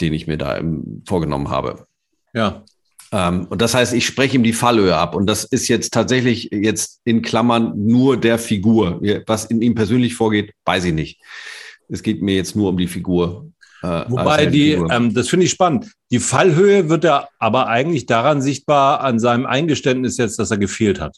den 0.00 0.12
ich 0.12 0.26
mir 0.26 0.38
da 0.38 0.60
vorgenommen 1.06 1.50
habe. 1.50 1.86
Ja. 2.34 2.64
Ähm, 3.10 3.46
und 3.48 3.62
das 3.62 3.74
heißt, 3.74 3.94
ich 3.94 4.04
spreche 4.04 4.36
ihm 4.36 4.42
die 4.42 4.52
Fallhöhe 4.52 4.96
ab. 4.96 5.14
Und 5.14 5.26
das 5.26 5.44
ist 5.44 5.68
jetzt 5.68 5.94
tatsächlich 5.94 6.50
jetzt 6.52 7.00
in 7.04 7.22
Klammern 7.22 7.72
nur 7.76 8.18
der 8.18 8.38
Figur. 8.38 9.00
Was 9.26 9.46
in 9.46 9.62
ihm 9.62 9.74
persönlich 9.74 10.14
vorgeht, 10.14 10.52
weiß 10.64 10.84
ich 10.84 10.94
nicht. 10.94 11.20
Es 11.88 12.02
geht 12.02 12.20
mir 12.20 12.34
jetzt 12.34 12.54
nur 12.54 12.68
um 12.68 12.76
die 12.76 12.88
Figur. 12.88 13.50
Äh, 13.82 14.04
Wobei 14.08 14.46
die, 14.46 14.72
ähm, 14.72 15.14
das 15.14 15.28
finde 15.28 15.46
ich 15.46 15.52
spannend. 15.52 15.92
Die 16.10 16.18
Fallhöhe 16.18 16.88
wird 16.88 17.04
er 17.04 17.28
aber 17.38 17.68
eigentlich 17.68 18.06
daran 18.06 18.42
sichtbar 18.42 19.00
an 19.00 19.18
seinem 19.18 19.46
Eingeständnis 19.46 20.16
jetzt, 20.16 20.38
dass 20.38 20.50
er 20.50 20.58
gefehlt 20.58 21.00
hat. 21.00 21.16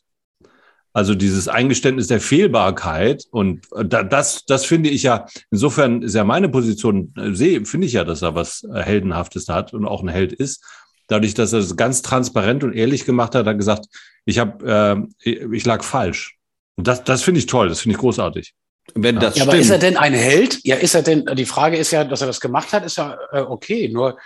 Also 0.92 1.14
dieses 1.14 1.46
Eingeständnis 1.46 2.08
der 2.08 2.20
Fehlbarkeit 2.20 3.24
und 3.30 3.66
äh, 3.76 3.84
das, 3.84 4.44
das 4.46 4.64
finde 4.64 4.90
ich 4.90 5.04
ja, 5.04 5.26
insofern 5.50 6.02
ist 6.02 6.14
ja 6.14 6.24
meine 6.24 6.48
Position, 6.48 7.14
äh, 7.16 7.32
sehe, 7.34 7.64
finde 7.64 7.86
ich 7.86 7.92
ja, 7.92 8.04
dass 8.04 8.22
er 8.22 8.34
was 8.34 8.66
Heldenhaftes 8.72 9.48
hat 9.48 9.72
und 9.72 9.84
auch 9.86 10.02
ein 10.02 10.08
Held 10.08 10.32
ist 10.32 10.64
dadurch, 11.10 11.34
dass 11.34 11.52
er 11.52 11.58
es 11.58 11.76
ganz 11.76 12.02
transparent 12.02 12.64
und 12.64 12.72
ehrlich 12.72 13.04
gemacht 13.04 13.34
hat, 13.34 13.40
hat 13.40 13.46
er 13.48 13.54
gesagt, 13.54 13.86
ich 14.24 14.38
habe, 14.38 15.08
äh, 15.24 15.36
ich 15.54 15.64
lag 15.66 15.82
falsch. 15.82 16.36
Und 16.76 16.86
das, 16.86 17.04
das 17.04 17.22
finde 17.22 17.40
ich 17.40 17.46
toll, 17.46 17.68
das 17.68 17.80
finde 17.80 17.96
ich 17.96 18.00
großartig. 18.00 18.54
Wenn 18.94 19.16
das 19.16 19.36
ja, 19.36 19.42
stimmt. 19.42 19.48
aber 19.48 19.58
ist 19.58 19.70
er 19.70 19.78
denn 19.78 19.96
ein 19.96 20.14
Held? 20.14 20.60
Ja, 20.64 20.76
ist 20.76 20.94
er 20.94 21.02
denn, 21.02 21.26
die 21.34 21.44
Frage 21.44 21.76
ist 21.76 21.90
ja, 21.90 22.04
dass 22.04 22.22
er 22.22 22.26
das 22.26 22.40
gemacht 22.40 22.72
hat, 22.72 22.84
ist 22.84 22.96
ja 22.96 23.18
äh, 23.32 23.40
okay. 23.40 23.88
Nur 23.88 24.18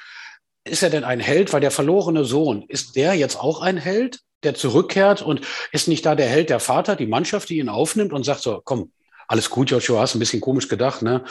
ist 0.64 0.82
er 0.82 0.90
denn 0.90 1.04
ein 1.04 1.20
Held? 1.20 1.52
Weil 1.52 1.60
der 1.60 1.70
verlorene 1.70 2.24
Sohn, 2.24 2.64
ist 2.68 2.96
der 2.96 3.14
jetzt 3.14 3.38
auch 3.38 3.62
ein 3.62 3.76
Held, 3.76 4.20
der 4.42 4.54
zurückkehrt 4.54 5.22
und 5.22 5.40
ist 5.72 5.88
nicht 5.88 6.04
da 6.04 6.14
der 6.14 6.28
Held, 6.28 6.50
der 6.50 6.60
Vater, 6.60 6.96
die 6.96 7.06
Mannschaft, 7.06 7.48
die 7.48 7.58
ihn 7.58 7.68
aufnimmt 7.68 8.12
und 8.12 8.24
sagt 8.24 8.40
so, 8.40 8.60
komm, 8.64 8.92
alles 9.26 9.48
gut, 9.48 9.70
Joshua, 9.70 10.00
hast 10.00 10.14
ein 10.14 10.18
bisschen 10.18 10.40
komisch 10.40 10.68
gedacht, 10.68 11.02
ne? 11.02 11.24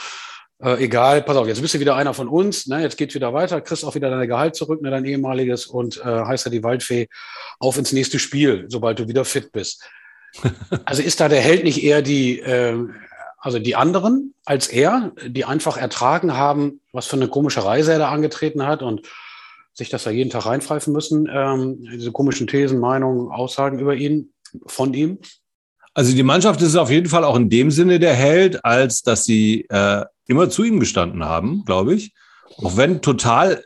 äh, 0.64 0.84
egal, 0.84 1.22
pass 1.24 1.36
auf, 1.36 1.48
jetzt 1.48 1.62
bist 1.62 1.74
du 1.74 1.80
wieder 1.80 1.96
einer 1.96 2.14
von 2.14 2.28
uns, 2.28 2.68
ne, 2.68 2.82
jetzt 2.82 2.98
geht's 2.98 3.16
wieder 3.16 3.34
weiter, 3.34 3.60
kriegst 3.62 3.84
auch 3.84 3.96
wieder 3.96 4.10
dein 4.10 4.28
Gehalt 4.28 4.56
zurück, 4.56 4.82
ne, 4.82 4.92
dein 4.92 5.06
ehemaliges 5.06 5.66
und 5.66 5.98
äh, 5.98 6.04
heißt 6.04 6.46
ja 6.46 6.52
die 6.52 6.64
Waldfee 6.64 7.08
auf 7.60 7.78
ins 7.78 7.92
nächste 7.92 8.20
Spiel, 8.20 8.66
sobald 8.70 9.00
du 9.00 9.08
wieder 9.08 9.26
fit 9.26 9.52
bist. 9.52 9.84
also 10.86 11.04
ist 11.04 11.20
da 11.20 11.28
der 11.28 11.42
Held 11.42 11.64
nicht 11.64 11.84
eher 11.84 12.02
die, 12.02 12.40
äh, 12.40 12.78
also 13.44 13.60
die 13.60 13.76
anderen 13.76 14.34
als 14.46 14.68
er, 14.68 15.12
die 15.28 15.44
einfach 15.44 15.76
ertragen 15.76 16.34
haben, 16.34 16.80
was 16.94 17.08
für 17.08 17.18
eine 17.18 17.28
komische 17.28 17.66
Reise 17.66 17.92
er 17.92 18.00
da 18.00 18.10
angetreten 18.10 18.66
hat 18.66 18.82
und 18.82 19.02
sich 19.74 19.90
das 19.90 20.06
da 20.06 20.12
jeden 20.12 20.30
Tag 20.30 20.46
reinpfeifen 20.46 20.94
müssen, 20.94 21.28
ähm, 21.30 21.86
diese 21.92 22.14
komischen 22.14 22.48
Thesen, 22.48 22.80
Meinungen, 22.80 23.30
Aussagen 23.32 23.80
über 23.80 23.96
ihn, 23.96 24.32
von 24.66 24.94
ihm? 24.94 25.18
Also 25.94 26.16
die 26.16 26.24
Mannschaft 26.24 26.62
ist 26.62 26.78
auf 26.78 26.90
jeden 26.90 27.10
Fall 27.10 27.26
auch 27.26 27.36
in 27.36 27.50
dem 27.50 27.70
Sinne 27.70 28.00
der 28.00 28.14
Held, 28.14 28.64
als 28.64 29.02
dass 29.02 29.26
sie 29.26 29.66
äh, 29.70 30.06
immer 30.26 30.50
zu 30.50 30.64
ihm 30.64 30.80
gestanden 30.80 31.26
haben, 31.26 31.66
glaube 31.66 31.96
ich. 31.96 32.14
Auch 32.58 32.78
wenn 32.78 33.02
total 33.02 33.66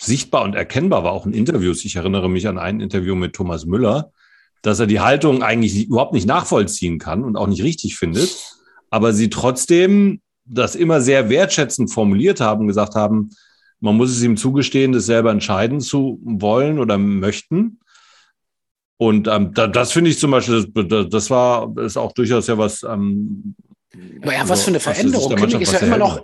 sichtbar 0.00 0.44
und 0.44 0.54
erkennbar 0.54 1.02
war, 1.02 1.10
auch 1.10 1.26
in 1.26 1.32
Interviews. 1.32 1.84
Ich 1.84 1.96
erinnere 1.96 2.30
mich 2.30 2.46
an 2.46 2.56
ein 2.56 2.80
Interview 2.80 3.16
mit 3.16 3.34
Thomas 3.34 3.66
Müller, 3.66 4.12
dass 4.62 4.78
er 4.78 4.86
die 4.86 5.00
Haltung 5.00 5.42
eigentlich 5.42 5.86
überhaupt 5.86 6.12
nicht 6.12 6.26
nachvollziehen 6.26 7.00
kann 7.00 7.24
und 7.24 7.36
auch 7.36 7.48
nicht 7.48 7.64
richtig 7.64 7.96
findet, 7.96 8.57
aber 8.90 9.12
sie 9.12 9.30
trotzdem 9.30 10.20
das 10.44 10.74
immer 10.74 11.00
sehr 11.00 11.28
wertschätzend 11.28 11.92
formuliert 11.92 12.40
haben, 12.40 12.66
gesagt 12.66 12.94
haben, 12.94 13.30
man 13.80 13.96
muss 13.96 14.10
es 14.10 14.22
ihm 14.22 14.36
zugestehen, 14.36 14.92
das 14.92 15.06
selber 15.06 15.30
entscheiden 15.30 15.80
zu 15.80 16.18
wollen 16.22 16.78
oder 16.78 16.98
möchten. 16.98 17.80
Und 18.96 19.28
ähm, 19.28 19.54
da, 19.54 19.68
das 19.68 19.92
finde 19.92 20.10
ich 20.10 20.18
zum 20.18 20.32
Beispiel, 20.32 20.66
das, 20.74 21.08
das 21.08 21.30
war 21.30 21.72
ist 21.78 21.96
auch 21.96 22.12
durchaus 22.12 22.48
ja 22.48 22.58
was, 22.58 22.82
ähm, 22.82 23.54
aber 24.22 24.32
ja, 24.32 24.40
was 24.42 24.50
also, 24.50 24.62
für 24.64 24.70
eine 24.70 24.80
Veränderung. 24.80 25.36
König 25.36 25.60
ist 25.60 25.72
ja 25.72 25.78
immer 25.78 25.98
noch 25.98 26.20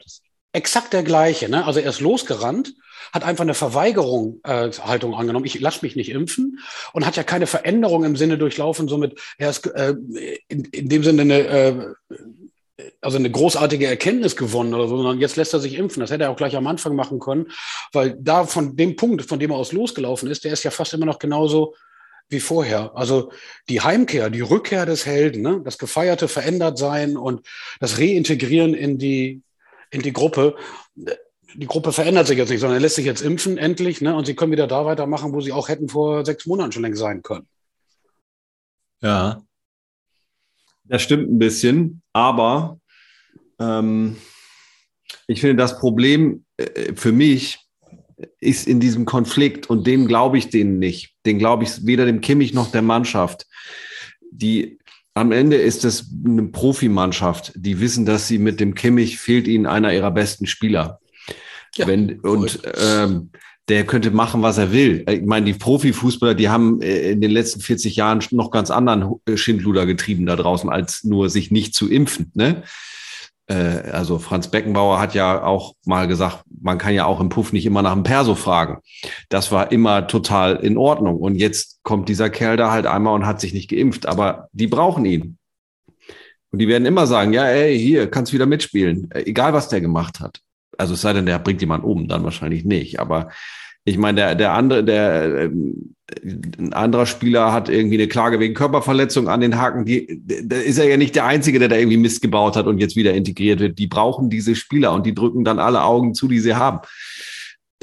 exakt 0.52 0.92
der 0.92 1.02
gleiche. 1.02 1.48
Ne? 1.48 1.64
Also 1.64 1.80
er 1.80 1.90
ist 1.90 2.00
losgerannt, 2.00 2.74
hat 3.12 3.24
einfach 3.24 3.42
eine 3.42 3.54
Verweigerung 3.54 4.40
äh, 4.44 4.70
Haltung 4.70 5.14
angenommen. 5.14 5.46
Ich 5.46 5.58
lasse 5.60 5.80
mich 5.82 5.96
nicht 5.96 6.10
impfen 6.10 6.60
und 6.92 7.06
hat 7.06 7.16
ja 7.16 7.22
keine 7.22 7.46
Veränderung 7.46 8.04
im 8.04 8.16
Sinne 8.16 8.38
durchlaufen. 8.38 8.88
Somit 8.88 9.18
er 9.38 9.50
ist 9.50 9.66
äh, 9.66 9.94
in, 10.48 10.64
in 10.64 10.88
dem 10.88 11.02
Sinne 11.02 11.22
eine 11.22 11.38
äh, 11.46 11.94
also 13.00 13.18
eine 13.18 13.30
großartige 13.30 13.86
Erkenntnis 13.86 14.36
gewonnen 14.36 14.74
oder 14.74 14.88
so, 14.88 14.96
sondern 14.96 15.20
jetzt 15.20 15.36
lässt 15.36 15.52
er 15.52 15.60
sich 15.60 15.74
impfen. 15.74 16.00
Das 16.00 16.10
hätte 16.10 16.24
er 16.24 16.30
auch 16.30 16.36
gleich 16.36 16.56
am 16.56 16.66
Anfang 16.66 16.96
machen 16.96 17.20
können, 17.20 17.50
weil 17.92 18.16
da 18.18 18.44
von 18.44 18.76
dem 18.76 18.96
Punkt, 18.96 19.22
von 19.22 19.38
dem 19.38 19.50
er 19.50 19.56
aus 19.56 19.72
losgelaufen 19.72 20.28
ist, 20.28 20.44
der 20.44 20.52
ist 20.52 20.64
ja 20.64 20.70
fast 20.70 20.92
immer 20.92 21.06
noch 21.06 21.18
genauso 21.18 21.74
wie 22.28 22.40
vorher. 22.40 22.92
Also 22.96 23.30
die 23.68 23.80
Heimkehr, 23.80 24.30
die 24.30 24.40
Rückkehr 24.40 24.86
des 24.86 25.06
Helden, 25.06 25.42
ne? 25.42 25.60
das 25.64 25.78
gefeierte 25.78 26.26
Verändertsein 26.26 27.16
und 27.16 27.46
das 27.80 27.98
Reintegrieren 27.98 28.74
in 28.74 28.98
die, 28.98 29.42
in 29.90 30.02
die 30.02 30.12
Gruppe. 30.12 30.56
Die 31.54 31.66
Gruppe 31.66 31.92
verändert 31.92 32.26
sich 32.26 32.38
jetzt 32.38 32.48
nicht, 32.48 32.60
sondern 32.60 32.78
er 32.78 32.82
lässt 32.82 32.96
sich 32.96 33.06
jetzt 33.06 33.20
impfen, 33.20 33.58
endlich, 33.58 34.00
ne? 34.00 34.16
und 34.16 34.24
sie 34.26 34.34
können 34.34 34.50
wieder 34.50 34.66
da 34.66 34.84
weitermachen, 34.84 35.32
wo 35.32 35.40
sie 35.40 35.52
auch 35.52 35.68
hätten 35.68 35.88
vor 35.88 36.24
sechs 36.24 36.46
Monaten 36.46 36.72
schon 36.72 36.82
längst 36.82 36.98
sein 36.98 37.22
können. 37.22 37.46
Ja, 39.00 39.42
das 40.84 41.02
stimmt 41.02 41.30
ein 41.30 41.38
bisschen, 41.38 42.02
aber 42.12 42.78
ähm, 43.58 44.16
ich 45.26 45.40
finde, 45.40 45.56
das 45.56 45.78
Problem 45.78 46.44
äh, 46.56 46.94
für 46.94 47.12
mich 47.12 47.58
ist 48.40 48.66
in 48.68 48.80
diesem 48.80 49.04
Konflikt 49.04 49.68
und 49.68 49.86
dem 49.86 50.06
glaube 50.06 50.38
ich 50.38 50.50
denen 50.50 50.78
nicht. 50.78 51.14
Den 51.26 51.38
glaube 51.38 51.64
ich 51.64 51.86
weder 51.86 52.06
dem 52.06 52.20
Kimmich 52.20 52.54
noch 52.54 52.70
der 52.70 52.82
Mannschaft. 52.82 53.46
Die 54.30 54.78
am 55.14 55.30
Ende 55.30 55.56
ist 55.56 55.84
es 55.84 56.12
eine 56.24 56.44
Profimannschaft, 56.44 57.52
die 57.54 57.80
wissen, 57.80 58.04
dass 58.04 58.26
sie 58.26 58.38
mit 58.38 58.58
dem 58.58 58.74
Kimmich 58.74 59.18
fehlt 59.18 59.46
ihnen 59.46 59.66
einer 59.66 59.92
ihrer 59.92 60.10
besten 60.10 60.46
Spieler. 60.46 61.00
Ja, 61.76 61.86
Wenn, 61.86 62.20
und 62.20 62.60
ähm, 62.76 63.30
der 63.68 63.86
könnte 63.86 64.10
machen, 64.10 64.42
was 64.42 64.58
er 64.58 64.72
will. 64.72 65.04
Ich 65.08 65.24
meine, 65.24 65.46
die 65.46 65.54
Profifußballer, 65.54 66.34
die 66.34 66.48
haben 66.48 66.82
äh, 66.82 67.12
in 67.12 67.20
den 67.20 67.30
letzten 67.30 67.60
40 67.60 67.96
Jahren 67.96 68.22
noch 68.30 68.50
ganz 68.50 68.70
anderen 68.70 69.20
Schindluder 69.34 69.86
getrieben 69.86 70.26
da 70.26 70.36
draußen, 70.36 70.68
als 70.68 71.04
nur 71.04 71.30
sich 71.30 71.50
nicht 71.50 71.74
zu 71.74 71.88
impfen. 71.88 72.30
Ne? 72.34 72.62
äh, 73.46 73.54
also 73.54 74.18
Franz 74.18 74.48
Beckenbauer 74.48 75.00
hat 75.00 75.14
ja 75.14 75.42
auch 75.44 75.74
mal 75.84 76.08
gesagt, 76.08 76.44
man 76.60 76.78
kann 76.78 76.94
ja 76.94 77.06
auch 77.06 77.20
im 77.20 77.28
Puff 77.28 77.52
nicht 77.52 77.66
immer 77.66 77.82
nach 77.82 77.92
dem 77.92 78.02
Perso 78.02 78.34
fragen. 78.34 78.78
Das 79.28 79.52
war 79.52 79.72
immer 79.72 80.06
total 80.06 80.56
in 80.56 80.76
Ordnung. 80.76 81.16
Und 81.16 81.36
jetzt 81.36 81.80
kommt 81.82 82.08
dieser 82.08 82.30
Kerl 82.30 82.56
da 82.56 82.70
halt 82.70 82.86
einmal 82.86 83.14
und 83.14 83.26
hat 83.26 83.40
sich 83.40 83.52
nicht 83.52 83.70
geimpft, 83.70 84.06
aber 84.06 84.48
die 84.52 84.66
brauchen 84.66 85.04
ihn. 85.04 85.38
Und 86.50 86.58
die 86.60 86.68
werden 86.68 86.86
immer 86.86 87.06
sagen, 87.06 87.32
ja, 87.32 87.46
ey, 87.46 87.78
hier, 87.78 88.08
kannst 88.08 88.32
wieder 88.32 88.46
mitspielen, 88.46 89.10
egal 89.12 89.52
was 89.52 89.68
der 89.68 89.80
gemacht 89.80 90.20
hat. 90.20 90.40
Also 90.78 90.94
es 90.94 91.00
sei 91.00 91.12
denn, 91.12 91.26
der 91.26 91.38
bringt 91.38 91.60
jemand 91.60 91.84
um, 91.84 92.08
dann 92.08 92.24
wahrscheinlich 92.24 92.64
nicht. 92.64 93.00
Aber 93.00 93.30
ich 93.84 93.98
meine, 93.98 94.16
der, 94.16 94.34
der 94.34 94.52
andere, 94.52 94.82
der 94.84 95.42
ähm, 95.42 95.94
ein 96.58 96.72
anderer 96.72 97.06
Spieler 97.06 97.52
hat 97.52 97.68
irgendwie 97.68 97.96
eine 97.96 98.08
Klage 98.08 98.40
wegen 98.40 98.54
Körperverletzung 98.54 99.28
an 99.28 99.40
den 99.40 99.58
Haken. 99.58 99.84
Die, 99.84 100.22
da 100.44 100.56
ist 100.56 100.78
er 100.78 100.86
ja 100.86 100.96
nicht 100.96 101.14
der 101.14 101.26
Einzige, 101.26 101.58
der 101.58 101.68
da 101.68 101.76
irgendwie 101.76 101.96
Mist 101.96 102.22
gebaut 102.22 102.56
hat 102.56 102.66
und 102.66 102.78
jetzt 102.78 102.96
wieder 102.96 103.14
integriert 103.14 103.60
wird. 103.60 103.78
Die 103.78 103.86
brauchen 103.86 104.30
diese 104.30 104.54
Spieler 104.54 104.92
und 104.92 105.06
die 105.06 105.14
drücken 105.14 105.44
dann 105.44 105.58
alle 105.58 105.82
Augen 105.82 106.14
zu, 106.14 106.28
die 106.28 106.40
sie 106.40 106.54
haben. 106.54 106.80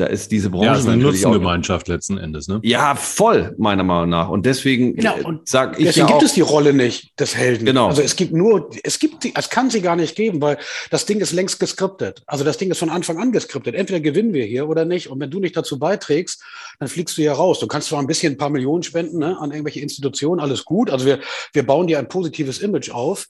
Da 0.02 0.08
ist 0.08 0.32
diese 0.32 0.50
Branche. 0.50 0.66
Ja, 0.66 0.76
ist 0.76 0.88
eine 0.88 0.98
Nutzengemeinschaft 0.98 1.88
letzten 1.88 2.18
Endes, 2.18 2.48
ne? 2.48 2.60
Ja, 2.64 2.96
voll, 2.96 3.54
meiner 3.60 3.84
Meinung 3.84 4.10
nach. 4.10 4.30
Und 4.30 4.48
deswegen 4.48 4.96
genau, 4.96 5.16
und 5.24 5.48
sag 5.48 5.78
ich. 5.78 5.86
Deswegen 5.86 6.08
ja 6.08 6.14
gibt 6.14 6.24
es 6.24 6.34
die 6.34 6.42
Rolle 6.42 6.74
nicht 6.74 7.20
des 7.20 7.38
Helden. 7.38 7.68
Genau. 7.68 7.90
Also 7.90 8.02
es 8.02 8.16
gibt 8.16 8.34
nur, 8.34 8.72
es 8.82 8.98
gibt 8.98 9.24
die, 9.24 9.34
es 9.38 9.52
kann 9.52 9.70
sie 9.70 9.80
gar 9.80 9.96
nicht 9.96 10.16
geben, 10.16 10.42
weil 10.42 10.58
das 10.90 11.06
Ding 11.06 11.20
ist 11.20 11.34
längst 11.34 11.60
geskriptet. 11.60 12.24
Also 12.26 12.44
das 12.44 12.58
Ding 12.58 12.72
ist 12.72 12.80
von 12.80 12.90
Anfang 12.90 13.20
an 13.20 13.32
geskriptet. 13.32 13.76
Entweder 13.76 14.00
gewinnen 14.00 14.34
wir 14.34 14.44
hier 14.44 14.68
oder 14.68 14.86
nicht. 14.86 15.08
Und 15.08 15.20
wenn 15.20 15.30
du 15.30 15.40
nicht 15.40 15.56
dazu 15.56 15.78
beiträgst, 15.78 16.42
dann 16.80 16.88
fliegst 16.88 17.16
du 17.20 17.22
hier 17.22 17.34
raus. 17.34 17.60
Du 17.60 17.68
kannst 17.68 17.90
zwar 17.90 18.00
ein 18.00 18.08
bisschen 18.08 18.34
ein 18.34 18.38
paar 18.38 18.50
Millionen 18.50 18.82
spenden 18.82 19.20
ne, 19.20 19.40
an 19.40 19.52
irgendwelche 19.52 19.82
Institutionen, 19.82 20.42
alles 20.42 20.66
gut. 20.66 20.90
Also 20.90 21.06
wir, 21.06 21.20
wir 21.54 21.64
bauen 21.64 21.86
dir 21.86 22.00
ein 22.00 22.08
positives 22.08 22.58
Image 22.58 22.90
auf. 22.90 23.28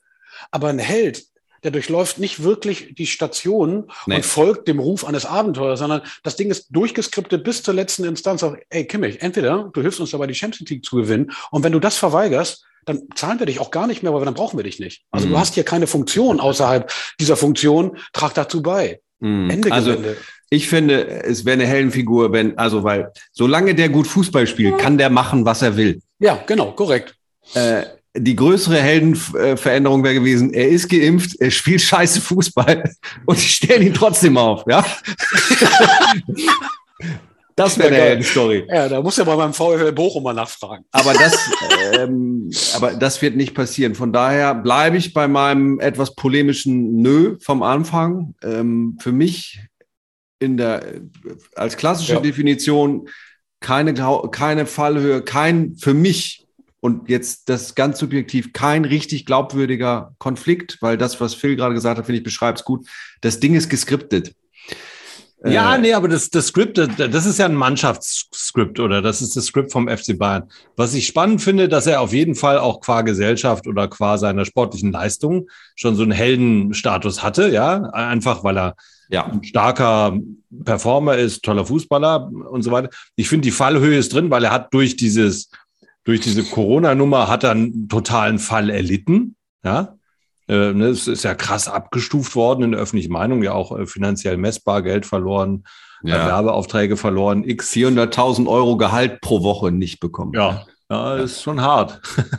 Aber 0.52 0.70
ein 0.70 0.80
Held 0.80 1.26
der 1.64 1.72
durchläuft 1.72 2.20
nicht 2.20 2.44
wirklich 2.44 2.96
die 2.96 3.08
Station 3.08 3.92
nee. 4.06 4.16
und 4.16 4.26
folgt 4.26 4.68
dem 4.68 4.80
Ruf 4.80 5.06
eines 5.06 5.26
Abenteuers, 5.26 5.80
sondern 5.80 6.02
das 6.24 6.36
Ding 6.36 6.50
ist 6.50 6.68
durchgeskriptet 6.70 7.44
bis 7.44 7.64
zur 7.64 7.74
letzten 7.74 8.04
Instanz 8.04 8.44
auf, 8.44 8.56
ey 8.70 8.86
Kimmich, 8.86 9.22
entweder 9.22 9.70
du 9.74 9.82
hilfst 9.82 10.00
uns 10.00 10.12
dabei, 10.12 10.28
die 10.28 10.36
Champions 10.36 10.70
League 10.70 10.86
zu 10.86 10.96
gewinnen 10.96 11.32
und 11.52 11.64
wenn 11.64 11.72
du 11.72 11.80
das 11.80 11.98
verweigerst, 11.98 12.66
dann 12.86 13.04
zahlen 13.16 13.40
wir 13.40 13.46
dich 13.46 13.60
auch 13.60 13.72
gar 13.72 13.88
nicht 13.88 14.02
mehr, 14.02 14.14
weil 14.14 14.26
dann 14.26 14.34
brauchen 14.34 14.58
wir 14.58 14.64
dich 14.64 14.80
nicht. 14.80 15.04
Also 15.12 15.28
mhm. 15.28 15.32
du 15.32 15.40
hast 15.40 15.54
hier 15.54 15.64
keine 15.64 15.88
Funktion 15.88 16.40
außerhalb 16.40 16.92
dieser 17.20 17.38
Funktion, 17.38 17.98
trag 18.14 18.34
dazu 18.34 18.62
bei. 18.62 19.02
Mhm. 19.20 19.50
Ende 19.50 19.72
also, 19.72 19.92
Gelände. 19.92 20.18
Ich 20.50 20.68
finde, 20.68 21.24
es 21.24 21.46
wäre 21.46 21.54
eine 21.54 21.66
Heldenfigur, 21.66 22.34
wenn, 22.34 22.58
also, 22.58 22.84
weil, 22.84 23.14
solange 23.32 23.74
der 23.74 23.88
gut 23.88 24.06
Fußball 24.06 24.48
spielt, 24.48 24.80
kann 24.80 24.98
der 24.98 25.10
machen, 25.10 25.46
was 25.46 25.62
er 25.62 25.78
will. 25.78 26.02
Ja, 26.20 26.44
genau, 26.46 26.74
korrekt. 26.74 27.16
Äh, 27.54 27.84
die 28.16 28.36
größere 28.36 28.78
Heldenveränderung 28.78 30.04
wäre 30.04 30.16
gewesen, 30.16 30.54
er 30.54 30.68
ist 30.70 30.90
geimpft, 30.90 31.40
er 31.40 31.52
spielt 31.52 31.82
scheiße 31.82 32.22
Fußball 32.22 32.84
und 33.26 33.38
ich 33.38 33.56
stelle 33.56 33.86
ihn 33.86 33.94
trotzdem 33.94 34.38
auf, 34.38 34.64
ja. 34.68 34.86
Das 37.56 37.78
wäre 37.78 37.90
eine 37.90 37.98
Heldenstory. 37.98 38.66
Ja, 38.70 38.88
da 38.88 39.02
muss 39.02 39.18
ja 39.18 39.24
bei 39.24 39.36
meinem 39.36 39.54
VfL 39.54 39.92
Bochum 39.92 40.24
mal 40.24 40.34
nachfragen. 40.34 40.86
Aber 40.92 41.14
das, 41.14 41.38
ähm, 41.94 42.50
aber 42.74 42.94
das 42.94 43.22
wird 43.22 43.36
nicht 43.36 43.54
passieren. 43.54 43.94
Von 43.94 44.14
daher 44.14 44.56
bleibe 44.56 44.98
ich 44.98 45.14
bei 45.14 45.28
meinem 45.28 45.80
etwas 45.80 46.16
polemischen 46.16 47.02
Nö 47.02 47.38
vom 47.42 47.62
Anfang. 47.62 48.36
Ähm, 48.42 48.98
für 49.02 49.12
mich 49.12 49.60
in 50.40 50.58
der, 50.58 50.84
als 51.56 51.78
klassische 51.78 52.14
Ja. 52.14 52.20
Definition 52.20 53.10
keine, 53.60 53.94
keine 54.32 54.66
Fallhöhe, 54.66 55.22
kein, 55.22 55.76
für 55.76 55.94
mich 55.94 56.48
und 56.82 57.10
jetzt 57.10 57.48
das 57.48 57.76
ganz 57.76 58.00
subjektiv, 58.00 58.54
kein 58.54 58.84
richtig 58.84 59.26
glaubwürdiger 59.26 60.14
Konflikt, 60.18 60.80
weil 60.82 60.98
das, 60.98 61.22
was 61.22 61.36
Phil 61.36 61.56
gerade 61.56 61.76
gesagt 61.76 61.98
hat, 61.98 62.06
finde 62.06 62.18
ich, 62.18 62.24
beschreibt 62.24 62.60
es 62.60 62.66
gut. 62.66 62.88
Das 63.22 63.40
Ding 63.40 63.54
ist 63.56 63.70
geskriptet. 63.70 64.34
Ja, 65.44 65.76
Äh, 65.76 65.80
nee, 65.80 65.94
aber 65.94 66.08
das, 66.08 66.30
das 66.30 66.48
Skript, 66.48 66.78
das, 66.78 66.90
das 66.98 67.26
ist 67.26 67.40
ja 67.40 67.46
ein 67.46 67.56
Mannschaftsskript 67.56 68.80
oder 68.80 69.02
das 69.02 69.22
ist 69.22 69.36
das 69.36 69.46
Skript 69.46 69.72
vom 69.72 69.88
FC 69.88 70.18
Bayern. 70.18 70.44
Was 70.76 70.94
ich 70.94 71.08
spannend 71.08 71.42
finde, 71.42 71.68
dass 71.68 71.88
er 71.88 72.02
auf 72.02 72.14
jeden 72.14 72.36
Fall 72.36 72.60
auch 72.60 72.80
qua 72.80 73.02
Gesellschaft 73.02 73.68
oder 73.68 73.88
qua 73.88 74.18
seiner 74.18 74.46
sportlichen 74.46 74.92
Leistung 74.92 75.50
schon 75.76 75.96
so 75.96 76.04
einen 76.04 76.12
Heldenstatus 76.12 77.24
hatte, 77.24 77.50
ja, 77.50 77.82
einfach 77.92 78.44
weil 78.44 78.58
er 78.58 78.76
ja. 79.10 79.26
ein 79.26 79.44
starker 79.44 80.18
Performer 80.64 81.18
ist, 81.18 81.44
toller 81.44 81.66
Fußballer 81.66 82.28
und 82.28 82.62
so 82.62 82.72
weiter. 82.72 82.90
Ich 83.16 83.28
finde, 83.28 83.44
die 83.44 83.52
Fallhöhe 83.52 83.98
ist 83.98 84.14
drin, 84.14 84.30
weil 84.30 84.44
er 84.44 84.52
hat 84.52 84.74
durch 84.74 84.96
dieses, 84.96 85.50
durch 86.04 86.20
diese 86.22 86.44
Corona-Nummer 86.44 87.28
hat 87.28 87.44
er 87.44 87.52
einen 87.52 87.88
totalen 87.90 88.40
Fall 88.40 88.70
erlitten, 88.70 89.36
ja. 89.64 89.96
Äh, 90.48 90.74
ne, 90.74 90.88
Es 90.88 91.08
ist 91.08 91.24
ja 91.24 91.34
krass 91.36 91.68
abgestuft 91.68 92.36
worden 92.36 92.64
in 92.64 92.72
der 92.72 92.82
öffentlichen 92.82 93.14
Meinung, 93.14 93.44
ja 93.44 93.54
auch 93.54 93.78
äh, 93.78 93.86
finanziell 93.86 94.38
messbar, 94.38 94.82
Geld 94.82 95.06
verloren, 95.06 95.64
Ja. 96.04 96.26
Werbeaufträge 96.26 96.98
verloren, 96.98 97.44
x 97.48 97.72
400.000 97.72 98.48
Euro 98.48 98.76
Gehalt 98.78 99.22
pro 99.22 99.44
Woche 99.44 99.72
nicht 99.72 100.00
bekommen. 100.00 100.34
ja, 100.34 100.66
ja, 100.90 101.16
ist 101.18 101.42
schon 101.44 101.62
hart. 101.62 102.02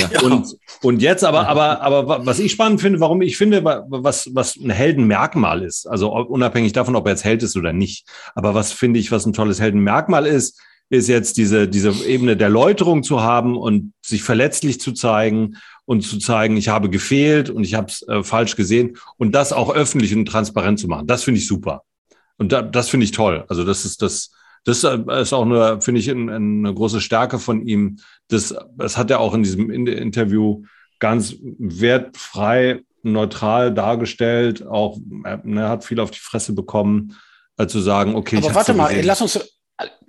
Ja. 0.00 0.20
Und, 0.22 0.56
und 0.82 1.00
jetzt 1.02 1.22
aber, 1.24 1.46
aber, 1.48 1.80
aber 1.80 2.08
wa- 2.08 2.20
was 2.24 2.40
ich 2.40 2.50
spannend 2.50 2.80
finde, 2.80 2.98
warum 2.98 3.22
ich 3.22 3.36
finde, 3.36 3.62
wa- 3.64 3.84
was, 3.88 4.28
was 4.34 4.56
ein 4.56 4.70
Heldenmerkmal 4.70 5.62
ist, 5.62 5.86
also 5.86 6.12
unabhängig 6.12 6.72
davon, 6.72 6.96
ob 6.96 7.06
er 7.06 7.12
jetzt 7.12 7.24
Held 7.24 7.44
ist 7.44 7.56
oder 7.56 7.72
nicht, 7.72 8.08
aber 8.34 8.54
was 8.54 8.72
finde 8.72 8.98
ich, 8.98 9.12
was 9.12 9.24
ein 9.24 9.32
tolles 9.32 9.60
Heldenmerkmal 9.60 10.26
ist, 10.26 10.60
ist 10.90 11.08
jetzt 11.08 11.36
diese, 11.36 11.66
diese 11.68 11.90
Ebene 12.06 12.36
der 12.36 12.48
Läuterung 12.50 13.02
zu 13.02 13.22
haben 13.22 13.56
und 13.56 13.92
sich 14.04 14.22
verletzlich 14.22 14.80
zu 14.80 14.92
zeigen 14.92 15.56
und 15.86 16.02
zu 16.02 16.18
zeigen, 16.18 16.56
ich 16.56 16.68
habe 16.68 16.90
gefehlt 16.90 17.50
und 17.50 17.64
ich 17.64 17.74
habe 17.74 17.88
es 17.88 18.02
äh, 18.08 18.22
falsch 18.22 18.56
gesehen 18.56 18.96
und 19.16 19.32
das 19.34 19.52
auch 19.52 19.74
öffentlich 19.74 20.14
und 20.14 20.26
transparent 20.26 20.78
zu 20.78 20.86
machen. 20.88 21.06
Das 21.06 21.24
finde 21.24 21.40
ich 21.40 21.46
super. 21.46 21.82
Und 22.36 22.52
da, 22.52 22.62
das 22.62 22.88
finde 22.88 23.04
ich 23.04 23.12
toll. 23.12 23.44
Also 23.48 23.64
das 23.64 23.84
ist 23.84 24.02
das, 24.02 24.30
das 24.64 24.84
äh, 24.84 24.98
ist 25.20 25.32
auch 25.32 25.44
eine, 25.46 25.80
finde 25.80 26.00
ich, 26.00 26.08
ein- 26.10 26.28
eine 26.30 26.72
große 26.74 27.00
Stärke 27.00 27.38
von 27.38 27.66
ihm. 27.66 27.98
Das, 28.28 28.54
das 28.76 28.96
hat 28.96 29.10
er 29.10 29.20
auch 29.20 29.34
in 29.34 29.42
diesem 29.42 29.70
In- 29.70 29.86
Interview 29.86 30.62
ganz 31.00 31.36
wertfrei, 31.58 32.80
neutral 33.02 33.72
dargestellt. 33.74 34.66
Auch 34.66 34.98
er 35.24 35.44
er 35.44 35.68
hat 35.68 35.84
viel 35.84 36.00
auf 36.00 36.10
die 36.10 36.18
Fresse 36.20 36.54
bekommen, 36.54 37.16
äh, 37.58 37.66
zu 37.66 37.80
sagen, 37.80 38.14
okay, 38.16 38.36
ich 38.38 38.44
Aber 38.44 38.54
warte 38.54 38.74
mal, 38.74 38.94
lass 39.02 39.20
uns, 39.20 39.38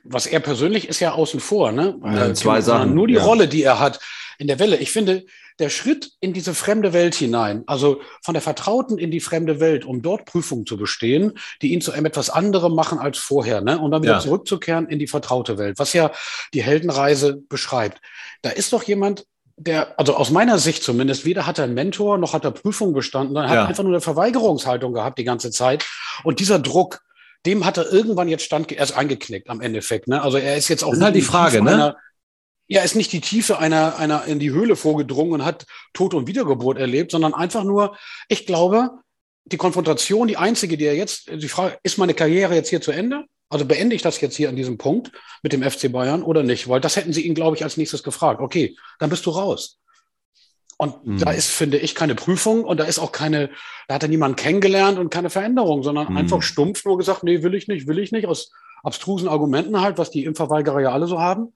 was 0.06 0.26
er 0.28 0.40
persönlich 0.40 0.88
ist 0.88 1.00
ja 1.00 1.14
außen 1.14 1.40
vor, 1.40 1.72
ne? 1.72 1.98
Ja, 2.04 2.34
zwei 2.34 2.62
Sachen, 2.62 2.94
Nur 2.94 3.08
die 3.08 3.16
ja. 3.16 3.24
Rolle, 3.24 3.48
die 3.48 3.64
er 3.64 3.80
hat 3.80 4.00
in 4.38 4.48
der 4.48 4.60
Welle. 4.60 4.78
Ich 4.78 4.92
finde, 4.92 5.26
der 5.60 5.70
Schritt 5.70 6.12
in 6.20 6.34
diese 6.34 6.54
fremde 6.54 6.92
Welt 6.92 7.16
hinein, 7.16 7.64
also 7.68 8.02
von 8.22 8.34
der 8.34 8.42
Vertrauten 8.42 8.98
in 8.98 9.10
die 9.10 9.22
fremde 9.22 9.62
Welt, 9.62 9.86
um 9.86 10.02
dort 10.02 10.26
Prüfungen 10.26 10.66
zu 10.66 10.76
bestehen, 10.78 11.34
die 11.62 11.72
ihn 11.74 11.80
zu 11.82 11.94
einem 11.94 12.06
etwas 12.06 12.30
anderem 12.30 12.76
machen 12.76 13.00
als 13.00 13.18
vorher, 13.18 13.62
ne? 13.62 13.80
Und 13.80 13.92
dann 13.92 14.04
wieder 14.04 14.14
Ja. 14.16 14.20
zurückzukehren 14.20 14.88
in 14.90 15.00
die 15.00 15.08
vertraute 15.08 15.58
Welt, 15.58 15.80
was 15.80 15.94
ja 15.94 16.12
die 16.54 16.62
Heldenreise 16.62 17.38
beschreibt. 17.48 18.02
Da 18.42 18.50
ist 18.50 18.74
doch 18.74 18.84
jemand, 18.84 19.26
der, 19.58 19.98
also 19.98 20.16
aus 20.18 20.32
meiner 20.32 20.60
Sicht 20.60 20.84
zumindest, 20.84 21.24
weder 21.24 21.48
hat 21.48 21.58
er 21.58 21.64
einen 21.64 21.74
Mentor, 21.74 22.18
noch 22.18 22.34
hat 22.34 22.44
er 22.44 22.52
Prüfungen 22.52 22.94
bestanden, 22.94 23.34
sondern 23.34 23.50
hat 23.50 23.56
Ja. 23.56 23.66
einfach 23.66 23.84
nur 23.84 23.94
eine 23.94 24.02
Verweigerungshaltung 24.02 24.92
gehabt 24.94 25.18
die 25.18 25.24
ganze 25.24 25.50
Zeit. 25.52 25.86
Und 26.26 26.42
dieser 26.42 26.60
Druck, 26.60 27.00
dem 27.46 27.66
hat 27.66 27.78
er 27.78 27.92
irgendwann 27.92 28.28
jetzt 28.28 28.44
stand, 28.44 28.72
er 28.72 28.84
ist 28.84 28.92
eingeknickt 28.92 29.50
am 29.50 29.62
Endeffekt. 29.62 30.08
Ne? 30.08 30.22
Also 30.22 30.38
er 30.38 30.58
ist 30.58 30.68
jetzt 30.68 30.84
auch 30.84 30.90
Das 30.90 31.00
ist 31.00 31.04
halt 31.04 31.16
nicht 31.16 31.26
die 31.26 31.32
Frage, 31.32 31.52
Tiefe 31.58 31.64
ne? 31.64 31.74
Einer, 31.74 31.98
ja, 32.68 32.82
ist 32.82 32.96
nicht 32.96 33.12
die 33.12 33.22
Tiefe 33.22 33.60
einer, 33.60 33.98
einer 33.98 34.26
in 34.26 34.40
die 34.40 34.52
Höhle 34.52 34.76
vorgedrungen 34.76 35.34
und 35.34 35.46
hat 35.46 35.66
Tod 35.94 36.14
und 36.14 36.28
Wiedergeburt 36.28 36.80
erlebt, 36.80 37.12
sondern 37.12 37.34
einfach 37.34 37.64
nur, 37.64 37.96
ich 38.28 38.46
glaube, 38.46 38.90
die 39.46 39.58
Konfrontation, 39.58 40.28
die 40.28 40.38
einzige, 40.38 40.76
die 40.76 40.86
er 40.86 40.96
jetzt, 40.96 41.30
die 41.30 41.48
Frage, 41.48 41.78
ist 41.84 42.00
meine 42.00 42.16
Karriere 42.16 42.56
jetzt 42.56 42.70
hier 42.70 42.82
zu 42.82 42.92
Ende? 42.92 43.26
Also 43.50 43.66
beende 43.66 43.96
ich 43.96 44.02
das 44.02 44.20
jetzt 44.22 44.36
hier 44.36 44.50
an 44.50 44.56
diesem 44.56 44.80
Punkt 44.80 45.12
mit 45.44 45.54
dem 45.54 45.62
FC 45.62 45.92
Bayern 45.92 46.24
oder 46.24 46.42
nicht? 46.42 46.68
Weil 46.68 46.82
das 46.82 46.96
hätten 46.96 47.14
sie 47.14 47.22
ihn, 47.22 47.36
glaube 47.36 47.56
ich, 47.56 47.64
als 47.64 47.78
nächstes 47.78 48.02
gefragt. 48.02 48.42
Okay, 48.42 48.76
dann 48.98 49.12
bist 49.12 49.26
du 49.28 49.30
raus. 49.30 49.80
Und 50.78 51.06
Mhm. 51.06 51.18
da 51.20 51.32
ist, 51.32 51.50
finde 51.50 51.78
ich, 51.78 51.96
keine 51.96 52.16
Prüfung 52.16 52.64
und 52.66 52.80
da 52.80 52.84
ist 52.84 53.00
auch 53.00 53.12
keine, 53.12 53.50
da 53.88 53.96
hat 53.96 54.04
er 54.04 54.10
niemanden 54.10 54.36
kennengelernt 54.36 55.00
und 55.00 55.10
keine 55.10 55.30
Veränderung, 55.30 55.84
sondern 55.84 56.10
Mhm. 56.10 56.18
einfach 56.18 56.42
stumpf 56.42 56.84
nur 56.86 56.98
gesagt, 56.98 57.24
nee, 57.24 57.44
will 57.44 57.56
ich 57.56 57.68
nicht, 57.68 57.88
will 57.88 58.00
ich 58.00 58.12
nicht, 58.12 58.28
aus 58.28 58.52
abstrusen 58.84 59.28
Argumenten 59.30 59.80
halt, 59.82 59.98
was 59.98 60.12
die 60.12 60.26
Impfverweigerer 60.26 60.82
ja 60.82 60.92
alle 60.92 61.08
so 61.08 61.20
haben. 61.20 61.54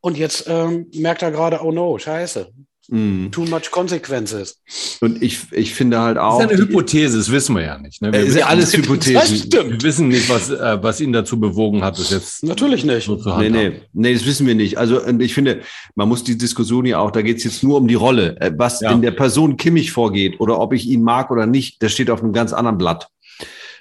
Und 0.00 0.16
jetzt 0.18 0.48
ähm, 0.48 0.90
merkt 0.94 1.22
er 1.22 1.30
gerade, 1.30 1.60
oh 1.62 1.70
no, 1.70 1.98
scheiße, 1.98 2.50
Mhm. 2.88 3.30
too 3.30 3.44
much 3.44 3.70
consequences. 3.70 4.58
Und 5.00 5.22
ich, 5.22 5.38
ich 5.52 5.72
finde 5.74 6.00
halt 6.00 6.16
Das 6.16 6.24
auch. 6.24 6.40
ist 6.40 6.44
ja 6.44 6.48
eine 6.50 6.56
die- 6.56 6.68
Hypothese, 6.68 7.16
das 7.16 7.30
wissen 7.30 7.54
wir 7.54 7.62
ja 7.62 7.78
nicht. 7.78 8.02
Ne? 8.02 8.12
Wir, 8.12 8.20
Äh, 8.20 8.26
ist 8.26 8.36
ja 8.36 8.46
alles 8.46 8.72
Das 8.72 8.80
Hypothesen. 8.80 9.36
stimmt. 9.36 9.70
wir 9.70 9.82
wissen 9.82 10.08
nicht, 10.08 10.28
was, 10.28 10.50
äh, 10.50 10.82
was 10.82 11.00
ihn 11.00 11.12
dazu 11.12 11.38
bewogen 11.38 11.82
hat, 11.84 11.98
das 11.98 12.10
jetzt 12.10 12.42
Natürlich 12.42 12.84
nicht. 12.84 13.06
so 13.06 13.16
zu 13.16 13.28
Nee, 13.38 13.50
nee, 13.50 13.72
nee, 13.92 14.12
das 14.14 14.26
wissen 14.26 14.46
wir 14.46 14.54
nicht. 14.56 14.78
Also 14.78 15.02
und 15.02 15.20
ich 15.22 15.32
finde, 15.34 15.60
man 15.94 16.08
muss 16.08 16.24
die 16.24 16.36
Diskussion 16.36 16.84
ja 16.84 16.98
auch, 16.98 17.10
da 17.12 17.22
geht 17.22 17.38
es 17.38 17.44
jetzt 17.44 17.62
nur 17.62 17.76
um 17.78 17.86
die 17.88 17.94
Rolle. 17.94 18.36
Äh, 18.40 18.52
Was 18.56 18.80
Ja. 18.80 18.90
in 18.92 19.00
der 19.02 19.12
Person 19.12 19.56
Kimmich 19.56 19.92
vorgeht 19.92 20.40
oder 20.40 20.58
ob 20.60 20.72
ich 20.72 20.86
ihn 20.88 21.02
mag 21.02 21.30
oder 21.30 21.46
nicht, 21.46 21.82
das 21.82 21.92
steht 21.92 22.10
auf 22.10 22.22
einem 22.22 22.32
ganz 22.32 22.52
anderen 22.52 22.78
Blatt. 22.78 23.08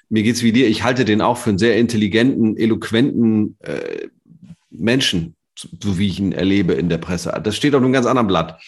Mir 0.10 0.24
geht's 0.24 0.44
wie 0.44 0.52
dir, 0.52 0.68
ich 0.68 0.84
halte 0.84 1.06
den 1.06 1.22
auch 1.22 1.38
für 1.38 1.50
einen 1.52 1.58
sehr 1.60 1.78
intelligenten, 1.78 2.58
eloquenten 2.58 3.56
äh, 3.62 4.08
Menschen, 4.70 5.36
so 5.56 5.98
wie 5.98 6.08
ich 6.08 6.20
ihn 6.20 6.32
erlebe 6.32 6.74
in 6.74 6.90
der 6.90 6.98
Presse. 6.98 7.40
Das 7.44 7.56
steht 7.56 7.76
auf 7.76 7.82
einem 7.82 7.94
ganz 7.94 8.06
anderen 8.06 8.28
Blatt. 8.28 8.62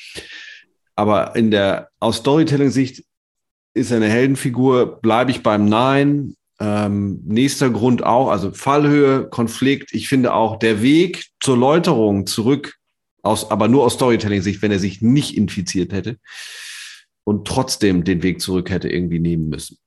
Aber 0.95 1.35
in 1.35 1.51
der, 1.51 1.89
aus 1.99 2.17
Storytelling-Sicht 2.17 3.03
ist 3.73 3.91
er 3.91 3.97
eine 3.97 4.09
Heldenfigur, 4.09 5.01
bleibe 5.01 5.31
ich 5.31 5.41
beim 5.43 5.65
Nein. 5.65 6.35
Ähm, 6.59 7.21
nächster 7.25 7.71
Grund 7.71 8.03
auch, 8.03 8.29
also 8.29 8.51
Fallhöhe, 8.51 9.27
Konflikt. 9.27 9.93
Ich 9.93 10.07
finde 10.07 10.33
auch 10.33 10.59
der 10.59 10.81
Weg 10.81 11.25
zur 11.39 11.57
Läuterung 11.57 12.27
zurück, 12.27 12.75
aus, 13.23 13.49
aber 13.49 13.67
nur 13.67 13.83
aus 13.83 13.95
Storytelling-Sicht, 13.95 14.61
wenn 14.61 14.71
er 14.71 14.79
sich 14.79 15.01
nicht 15.01 15.35
infiziert 15.35 15.93
hätte 15.93 16.19
und 17.23 17.47
trotzdem 17.47 18.03
den 18.03 18.21
Weg 18.21 18.41
zurück 18.41 18.69
hätte 18.69 18.89
irgendwie 18.89 19.19
nehmen 19.19 19.49
müssen. 19.49 19.77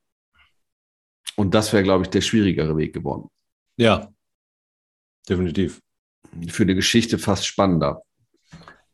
Und 1.36 1.54
das 1.54 1.72
wäre, 1.72 1.82
glaube 1.82 2.04
ich, 2.04 2.10
der 2.10 2.22
schwierigere 2.22 2.76
Weg 2.76 2.94
geworden. 2.94 3.28
Ja, 3.76 4.10
definitiv. 5.28 5.80
Für 6.48 6.62
eine 6.64 6.74
Geschichte 6.74 7.18
fast 7.18 7.46
spannender. 7.46 8.02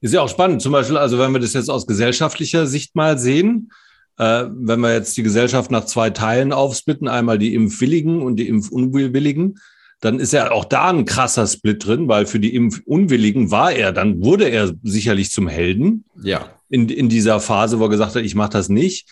Ist 0.00 0.14
ja 0.14 0.20
auch 0.22 0.28
spannend. 0.28 0.62
Zum 0.62 0.72
Beispiel, 0.72 0.96
also 0.96 1.18
wenn 1.18 1.32
wir 1.32 1.38
das 1.40 1.52
jetzt 1.52 1.70
aus 1.70 1.86
gesellschaftlicher 1.86 2.66
Sicht 2.66 2.96
mal 2.96 3.18
sehen, 3.18 3.70
äh, 4.18 4.44
wenn 4.50 4.80
wir 4.80 4.92
jetzt 4.92 5.16
die 5.16 5.22
Gesellschaft 5.22 5.70
nach 5.70 5.84
zwei 5.86 6.10
Teilen 6.10 6.52
aufsplitten, 6.52 7.08
einmal 7.08 7.38
die 7.38 7.54
Impfwilligen 7.54 8.20
und 8.20 8.36
die 8.36 8.48
Impfunwilligen, 8.48 9.58
dann 10.00 10.18
ist 10.18 10.32
ja 10.32 10.50
auch 10.50 10.64
da 10.64 10.90
ein 10.90 11.04
krasser 11.04 11.46
Split 11.46 11.86
drin, 11.86 12.08
weil 12.08 12.26
für 12.26 12.40
die 12.40 12.54
Impfunwilligen 12.54 13.52
war 13.52 13.70
er, 13.70 13.92
dann 13.92 14.22
wurde 14.24 14.48
er 14.48 14.72
sicherlich 14.82 15.30
zum 15.30 15.46
Helden 15.46 16.04
Ja. 16.20 16.46
in, 16.68 16.88
in 16.88 17.08
dieser 17.08 17.38
Phase, 17.38 17.78
wo 17.78 17.84
er 17.84 17.90
gesagt 17.90 18.16
hat, 18.16 18.24
ich 18.24 18.34
mache 18.34 18.50
das 18.50 18.68
nicht. 18.68 19.08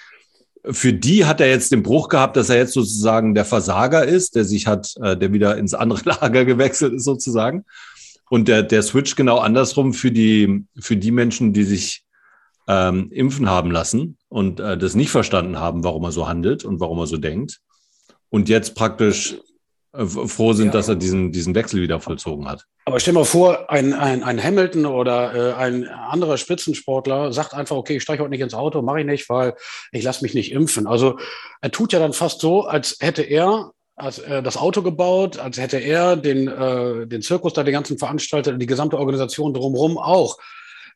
Für 0.68 0.92
die 0.92 1.24
hat 1.24 1.40
er 1.40 1.48
jetzt 1.48 1.70
den 1.70 1.85
Bruch 1.85 2.09
gehabt, 2.09 2.37
dass 2.37 2.50
er 2.50 2.56
jetzt 2.56 2.74
sozusagen 2.74 3.35
der 3.35 3.44
Versager 3.44 4.04
ist, 4.04 4.35
der 4.35 4.44
sich 4.44 4.66
hat, 4.66 4.92
äh, 5.00 5.16
der 5.16 5.33
wieder 5.33 5.56
ins 5.56 5.74
andere 5.74 6.00
Lager 6.04 6.44
gewechselt 6.44 6.92
ist 6.94 7.04
sozusagen. 7.04 7.64
Und 8.31 8.49
der, 8.49 8.62
der 8.62 8.83
Switch 8.83 9.16
genau 9.16 9.38
andersrum 9.38 9.93
für 9.93 10.12
die, 10.12 10.64
für 10.79 10.97
die 10.97 11.11
Menschen, 11.11 11.53
die 11.53 11.64
sich 11.64 12.05
ähm, 12.69 13.11
impfen 13.12 13.51
haben 13.51 13.73
lassen 13.73 14.16
und 14.29 14.61
äh, 14.61 14.79
das 14.79 14.95
nicht 14.95 15.11
verstanden 15.11 15.59
haben, 15.59 15.83
warum 15.83 16.05
er 16.05 16.12
so 16.12 16.29
handelt 16.29 16.64
und 16.64 16.79
warum 16.79 16.99
er 17.01 17.07
so 17.07 17.16
denkt. 17.16 17.59
Und 18.29 18.49
jetzt 18.49 18.77
praktisch 18.77 19.37
äh, 19.93 20.07
froh 20.07 20.53
sind, 20.53 20.66
Ja. 20.66 20.73
dass 20.75 20.88
er 20.88 20.95
diesen, 20.95 21.33
diesen 21.33 21.57
Wechsel 21.57 21.83
wieder 21.83 21.99
vollzogen 21.99 22.49
hat. 22.49 22.64
Aber 22.85 23.01
stell 23.01 23.14
mal 23.14 23.25
vor, 23.25 23.69
ein, 23.71 23.93
ein, 23.93 24.23
ein 24.23 24.40
Hamilton 24.43 24.87
oder 24.87 25.35
äh, 25.35 25.55
ein 25.55 25.88
anderer 25.88 26.37
Spitzensportler 26.37 27.33
sagt 27.33 27.55
einfach, 27.55 27.75
okay, 27.77 27.97
ich 27.97 28.03
steige 28.05 28.23
heute 28.23 28.31
nicht 28.31 28.40
ins 28.40 28.55
Auto, 28.55 28.81
mache 28.81 29.01
ich 29.01 29.07
nicht, 29.07 29.29
weil 29.29 29.55
ich 29.90 30.05
lasse 30.05 30.23
mich 30.23 30.35
nicht 30.35 30.53
impfen. 30.53 30.87
Also 30.87 31.19
er 31.61 31.73
tut 31.73 31.93
ja 31.93 31.99
dann 31.99 32.12
fast 32.12 32.40
so, 32.40 32.62
als 32.62 32.97
hätte 33.01 33.23
er 33.23 33.73
als, 34.00 34.18
äh, 34.18 34.42
das 34.42 34.56
Auto 34.56 34.82
gebaut, 34.82 35.38
als 35.38 35.58
hätte 35.58 35.78
er 35.78 36.16
den, 36.16 36.48
äh, 36.48 37.06
den 37.06 37.22
Zirkus 37.22 37.52
da, 37.52 37.62
die 37.62 37.72
ganzen 37.72 37.98
Veranstalter, 37.98 38.52
die 38.54 38.66
gesamte 38.66 38.98
Organisation 38.98 39.54
drumherum 39.54 39.98
auch 39.98 40.38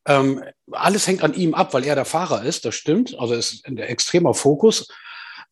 Ähm, 0.07 0.45
alles 0.71 1.07
hängt 1.07 1.23
an 1.23 1.33
ihm 1.33 1.55
ab, 1.55 1.73
weil 1.73 1.87
er 1.87 1.95
der 1.95 2.05
Fahrer 2.05 2.45
ist, 2.45 2.67
das 2.67 2.75
stimmt. 2.75 3.19
Also 3.19 3.33
ist 3.33 3.67
ein 3.67 3.79
extremer 3.79 4.35
Fokus. 4.35 4.89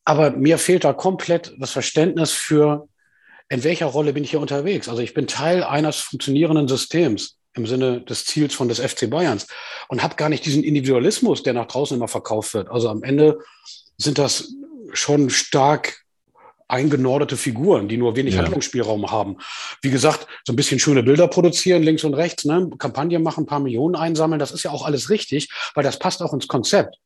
Aber 0.05 0.33
mir 0.33 0.59
fehlt 0.59 0.85
da 0.85 0.93
komplett 0.93 1.55
das 1.59 1.71
Verständnis 1.71 2.33
für, 2.33 2.87
in 3.49 3.65
welcher 3.65 3.87
Rolle 3.87 4.13
bin 4.13 4.25
ich 4.25 4.31
hier 4.31 4.41
unterwegs. 4.41 4.89
Also 4.89 5.01
ich 5.01 5.15
bin 5.15 5.27
Teil 5.27 5.63
eines 5.65 5.97
funktionierenden 5.97 6.69
Systems 6.69 7.39
im 7.55 7.67
Sinne 7.67 8.03
des 8.03 8.25
Ziels 8.27 8.55
von 8.55 8.69
des 8.69 8.81
FC 8.81 9.09
Bayerns 9.09 9.47
und 9.89 10.03
habe 10.03 10.17
gar 10.17 10.29
nicht 10.29 10.45
diesen 10.45 10.65
Individualismus, 10.65 11.43
der 11.43 11.53
nach 11.53 11.67
draußen 11.67 11.97
immer 11.97 12.09
verkauft 12.09 12.55
wird. 12.55 12.71
Also 12.71 12.89
am 12.89 13.03
Ende 13.03 13.39
sind 13.97 14.19
das 14.19 14.53
schon 14.93 15.31
stark 15.31 16.02
eingenordete 16.73 17.37
Figuren, 17.37 17.87
die 17.87 17.99
nur 17.99 18.17
wenig 18.17 18.35
ja. 18.35 18.41
Handlungsspielraum 18.41 19.11
haben. 19.11 19.37
Wie 19.83 19.91
gesagt, 19.91 20.27
so 20.45 20.53
ein 20.53 20.57
bisschen 20.57 20.79
schöne 20.79 21.03
Bilder 21.03 21.29
produzieren, 21.29 21.83
links 21.83 22.03
und 22.05 22.15
rechts, 22.15 22.45
ne? 22.45 22.71
Kampagne 22.79 23.19
machen, 23.19 23.45
ein 23.45 23.47
paar 23.47 23.61
Millionen 23.61 23.95
einsammeln, 23.95 24.39
das 24.39 24.53
ist 24.53 24.63
ja 24.63 24.71
auch 24.71 24.85
alles 24.85 25.11
richtig, 25.11 25.51
weil 25.75 25.85
das 25.85 25.99
passt 25.99 26.23
auch 26.23 26.33
ins 26.33 26.49
Konzept. 26.49 26.97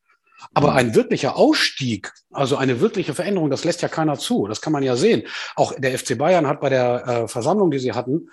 Aber 0.55 0.75
ein 0.75 0.95
wirklicher 0.95 1.37
Ausstieg, 1.37 2.13
also 2.31 2.57
eine 2.57 2.81
wirkliche 2.81 3.15
Veränderung, 3.15 3.51
das 3.51 3.65
lässt 3.65 3.83
ja 3.83 3.89
keiner 3.89 4.19
zu. 4.19 4.47
Das 4.47 4.61
kann 4.61 4.73
man 4.73 4.83
ja 4.83 4.95
sehen. 4.95 5.25
Auch 5.57 5.75
der 5.77 5.99
FC 5.99 6.17
Bayern 6.17 6.47
hat 6.47 6.61
bei 6.61 6.69
der 6.69 7.07
äh, 7.07 7.29
Versammlung, 7.29 7.71
die 7.71 7.79
sie 7.79 7.93
hatten, 7.93 8.31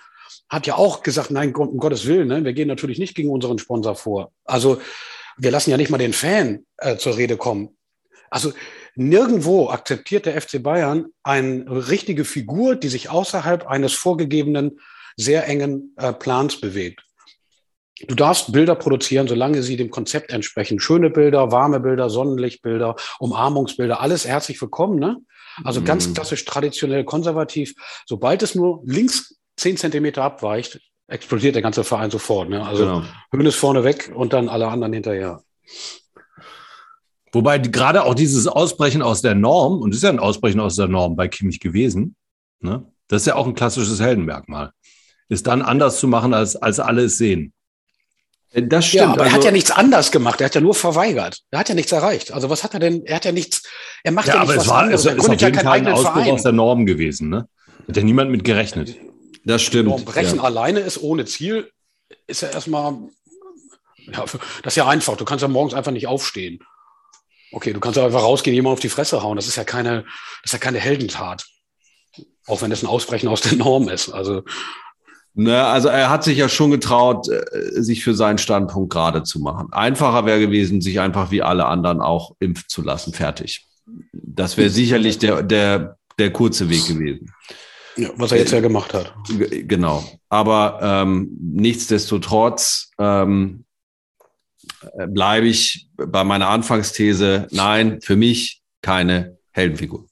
hat 0.48 0.66
ja 0.66 0.76
auch 0.76 1.02
gesagt, 1.02 1.30
nein, 1.30 1.54
um 1.54 1.78
Gottes 1.78 2.06
Willen, 2.06 2.28
ne? 2.28 2.44
wir 2.44 2.52
gehen 2.52 2.68
natürlich 2.68 2.98
nicht 2.98 3.14
gegen 3.14 3.30
unseren 3.30 3.58
Sponsor 3.58 3.96
vor. 3.96 4.32
Also 4.44 4.80
wir 5.36 5.50
lassen 5.50 5.70
ja 5.70 5.76
nicht 5.76 5.90
mal 5.90 5.98
den 5.98 6.12
Fan 6.12 6.64
äh, 6.78 6.96
zur 6.96 7.16
Rede 7.16 7.36
kommen. 7.36 7.76
Also 8.30 8.52
Nirgendwo 8.96 9.70
akzeptiert 9.70 10.26
der 10.26 10.40
FC 10.40 10.62
Bayern 10.62 11.06
eine 11.22 11.88
richtige 11.88 12.24
Figur, 12.24 12.76
die 12.76 12.88
sich 12.88 13.10
außerhalb 13.10 13.66
eines 13.66 13.92
vorgegebenen, 13.94 14.80
sehr 15.16 15.46
engen 15.48 15.94
äh, 15.96 16.12
Plans 16.12 16.60
bewegt. 16.60 17.04
Du 18.08 18.14
darfst 18.14 18.52
Bilder 18.52 18.74
produzieren, 18.74 19.28
solange 19.28 19.62
sie 19.62 19.76
dem 19.76 19.90
Konzept 19.90 20.32
entsprechen. 20.32 20.80
Schöne 20.80 21.10
Bilder, 21.10 21.52
warme 21.52 21.80
Bilder, 21.80 22.10
Sonnenlichtbilder, 22.10 22.96
Umarmungsbilder, 23.20 24.00
alles 24.00 24.26
herzlich 24.26 24.60
willkommen. 24.60 24.98
Ne? 24.98 25.18
Also 25.62 25.80
mhm. 25.80 25.84
ganz 25.84 26.12
klassisch, 26.12 26.44
traditionell, 26.44 27.04
konservativ. 27.04 27.74
Sobald 28.06 28.42
es 28.42 28.54
nur 28.54 28.82
links 28.84 29.36
zehn 29.56 29.76
Zentimeter 29.76 30.24
abweicht, 30.24 30.80
explodiert 31.06 31.54
der 31.54 31.62
ganze 31.62 31.84
Verein 31.84 32.10
sofort. 32.10 32.48
Ne? 32.48 32.66
Also 32.66 32.84
genau. 32.84 33.02
Höhnes 33.32 33.54
vorne 33.54 33.84
weg 33.84 34.10
und 34.14 34.32
dann 34.32 34.48
alle 34.48 34.68
anderen 34.68 34.92
hinterher. 34.92 35.42
Wobei 37.34 37.58
gerade 37.58 38.04
auch 38.04 38.14
dieses 38.14 38.46
Ausbrechen 38.46 39.02
aus 39.02 39.20
der 39.20 39.34
Norm, 39.34 39.80
und 39.80 39.90
es 39.90 39.98
ist 39.98 40.02
ja 40.04 40.10
ein 40.10 40.20
Ausbrechen 40.20 40.60
aus 40.60 40.76
der 40.76 40.86
Norm 40.86 41.16
bei 41.16 41.26
Kimmich 41.26 41.58
gewesen, 41.58 42.14
ne? 42.60 42.86
das 43.08 43.22
ist 43.22 43.26
ja 43.26 43.34
auch 43.34 43.46
ein 43.46 43.54
klassisches 43.54 44.00
Heldenmerkmal, 44.00 44.70
ist 45.28 45.48
dann 45.48 45.60
anders 45.60 45.98
zu 45.98 46.06
machen, 46.06 46.32
als, 46.32 46.54
als 46.54 46.78
alle 46.78 47.02
es 47.02 47.18
sehen. 47.18 47.52
Das 48.52 48.86
stimmt. 48.86 49.02
Ja, 49.02 49.12
aber 49.12 49.22
also, 49.22 49.24
er 49.24 49.30
hat 49.30 49.34
also 49.38 49.48
ja 49.48 49.52
nichts 49.52 49.70
anders 49.72 50.12
gemacht. 50.12 50.40
Er 50.40 50.44
hat 50.44 50.54
ja 50.54 50.60
nur 50.60 50.76
verweigert. 50.76 51.40
Er 51.50 51.58
hat 51.58 51.68
ja 51.68 51.74
nichts 51.74 51.90
erreicht. 51.90 52.30
Also 52.30 52.50
was 52.50 52.62
hat 52.62 52.72
er 52.74 52.78
denn? 52.78 53.04
Er 53.04 53.16
hat 53.16 53.24
ja 53.24 53.32
nichts. 53.32 53.64
Er 54.04 54.12
macht 54.12 54.28
ja, 54.28 54.34
ja 54.34 54.40
aber 54.42 54.52
nichts 54.52 54.66
es 54.66 54.70
war, 54.70 54.82
anderes. 54.82 55.00
Es, 55.00 55.06
er 55.06 55.16
gründet 55.16 55.40
ja 55.40 55.50
keinen 55.50 55.66
eigenen 55.66 55.94
Ausbruch 55.94 56.12
Verein. 56.12 56.30
aus 56.30 56.42
der 56.44 56.52
Norm 56.52 56.86
gewesen. 56.86 57.30
Ne? 57.30 57.48
Hat 57.88 57.96
ja 57.96 58.04
niemand 58.04 58.30
mit 58.30 58.44
gerechnet. 58.44 58.94
Das 59.44 59.60
stimmt. 59.60 59.88
Norm 59.88 60.04
brechen 60.04 60.36
ja. 60.36 60.44
alleine 60.44 60.78
ist 60.78 61.02
ohne 61.02 61.24
Ziel. 61.24 61.68
Ist 62.28 62.42
ja 62.42 62.50
erstmal. 62.50 62.96
Ja, 64.12 64.24
das 64.62 64.72
ist 64.74 64.76
ja 64.76 64.86
einfach. 64.86 65.16
Du 65.16 65.24
kannst 65.24 65.42
ja 65.42 65.48
morgens 65.48 65.74
einfach 65.74 65.90
nicht 65.90 66.06
aufstehen. 66.06 66.60
Okay, 67.54 67.72
du 67.72 67.78
kannst 67.78 67.98
einfach 67.98 68.22
rausgehen, 68.22 68.54
jemand 68.54 68.72
auf 68.72 68.80
die 68.80 68.88
Fresse 68.88 69.22
hauen. 69.22 69.36
Das 69.36 69.46
ist 69.46 69.54
ja 69.54 69.62
keine, 69.62 70.02
das 70.42 70.46
ist 70.46 70.52
ja 70.54 70.58
keine 70.58 70.80
Heldentat. 70.80 71.46
Auch 72.46 72.62
wenn 72.62 72.70
das 72.70 72.82
ein 72.82 72.88
Ausbrechen 72.88 73.28
aus 73.28 73.42
der 73.42 73.54
Norm 73.56 73.88
ist. 73.88 74.10
Also. 74.10 74.42
Na, 75.34 75.72
also 75.72 75.88
er 75.88 76.10
hat 76.10 76.24
sich 76.24 76.36
ja 76.36 76.48
schon 76.48 76.72
getraut, 76.72 77.28
äh, 77.28 77.80
sich 77.80 78.02
für 78.02 78.14
seinen 78.14 78.38
Standpunkt 78.38 78.92
gerade 78.92 79.22
zu 79.22 79.38
machen. 79.38 79.72
Einfacher 79.72 80.26
wäre 80.26 80.40
gewesen, 80.40 80.80
sich 80.80 80.98
einfach 80.98 81.30
wie 81.30 81.42
alle 81.42 81.66
anderen 81.66 82.00
auch 82.00 82.34
impfen 82.40 82.64
zu 82.66 82.82
lassen. 82.82 83.12
Fertig. 83.12 83.66
Das 84.12 84.56
wäre 84.56 84.70
sicherlich 84.70 85.18
der, 85.18 85.42
der, 85.44 85.96
der 86.18 86.32
kurze 86.32 86.68
Weg 86.68 86.86
gewesen. 86.88 87.32
Ja, 87.96 88.10
was 88.16 88.32
er 88.32 88.38
jetzt 88.38 88.52
ja 88.52 88.60
gemacht 88.60 88.94
hat. 88.94 89.14
Genau. 89.28 90.02
Aber 90.28 90.80
ähm, 90.82 91.30
nichtsdestotrotz 91.40 92.90
ähm, 92.98 93.60
äh, 93.60 93.73
bleibe 95.08 95.46
ich 95.46 95.88
bei 95.96 96.24
meiner 96.24 96.48
Anfangsthese, 96.48 97.46
nein, 97.50 98.00
für 98.00 98.16
mich 98.16 98.62
keine 98.82 99.38
Heldenfigur. 99.52 100.06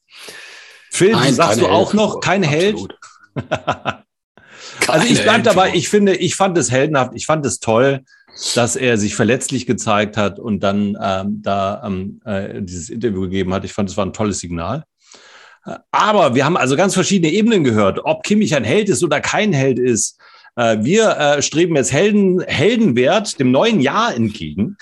Phil, 0.90 1.12
nein, 1.12 1.34
sagst 1.34 1.60
du 1.60 1.66
auch 1.66 1.94
noch 1.94 2.20
kein 2.20 2.42
Held? 2.42 2.76
also 4.86 5.06
ich 5.06 5.22
bleibe 5.22 5.42
dabei, 5.42 5.72
ich 5.74 5.88
finde, 5.88 6.14
ich 6.16 6.36
fand 6.36 6.56
es 6.58 6.70
heldenhaft, 6.70 7.12
ich 7.14 7.26
fand 7.26 7.46
es 7.46 7.60
toll, 7.60 8.04
dass 8.54 8.76
er 8.76 8.98
sich 8.98 9.14
verletzlich 9.14 9.66
gezeigt 9.66 10.16
hat 10.16 10.38
und 10.38 10.60
dann 10.60 10.96
ähm, 11.00 11.42
da 11.42 11.82
ähm, 11.84 12.20
äh, 12.24 12.62
dieses 12.62 12.88
Interview 12.88 13.22
gegeben 13.22 13.52
hat. 13.52 13.64
Ich 13.64 13.72
fand, 13.72 13.90
es 13.90 13.96
war 13.96 14.06
ein 14.06 14.12
tolles 14.12 14.38
Signal. 14.38 14.84
Äh, 15.64 15.76
aber 15.90 16.34
wir 16.34 16.44
haben 16.44 16.56
also 16.56 16.76
ganz 16.76 16.94
verschiedene 16.94 17.32
Ebenen 17.32 17.64
gehört, 17.64 18.00
ob 18.04 18.22
Kimmich 18.22 18.54
ein 18.54 18.64
Held 18.64 18.88
ist 18.88 19.04
oder 19.04 19.20
kein 19.20 19.52
Held 19.52 19.78
ist. 19.78 20.18
Äh, 20.56 20.78
wir 20.80 21.16
äh, 21.16 21.42
streben 21.42 21.76
jetzt 21.76 21.92
Helden, 21.92 22.40
Heldenwert 22.42 23.38
dem 23.38 23.50
neuen 23.50 23.80
Jahr 23.80 24.14
entgegen. 24.14 24.76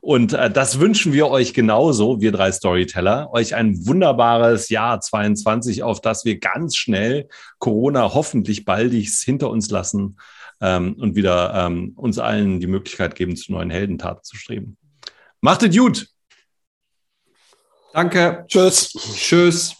Und 0.00 0.32
äh, 0.32 0.50
das 0.50 0.80
wünschen 0.80 1.12
wir 1.12 1.28
euch 1.28 1.54
genauso, 1.54 2.20
wir 2.20 2.32
drei 2.32 2.52
Storyteller, 2.52 3.30
euch 3.32 3.54
ein 3.54 3.86
wunderbares 3.86 4.68
Jahr 4.68 5.00
22, 5.00 5.82
auf 5.82 6.00
das 6.00 6.24
wir 6.24 6.38
ganz 6.38 6.76
schnell 6.76 7.28
Corona 7.58 8.14
hoffentlich 8.14 8.64
baldigst 8.64 9.22
hinter 9.22 9.50
uns 9.50 9.70
lassen 9.70 10.16
ähm, 10.60 10.94
und 10.98 11.16
wieder 11.16 11.54
ähm, 11.54 11.92
uns 11.96 12.18
allen 12.18 12.60
die 12.60 12.66
Möglichkeit 12.66 13.14
geben, 13.14 13.36
zu 13.36 13.52
neuen 13.52 13.70
Heldentaten 13.70 14.22
zu 14.22 14.36
streben. 14.36 14.76
Macht 15.40 15.62
es 15.62 15.76
gut! 15.76 16.08
Danke. 17.92 18.44
Tschüss. 18.48 18.92
Tschüss. 19.14 19.76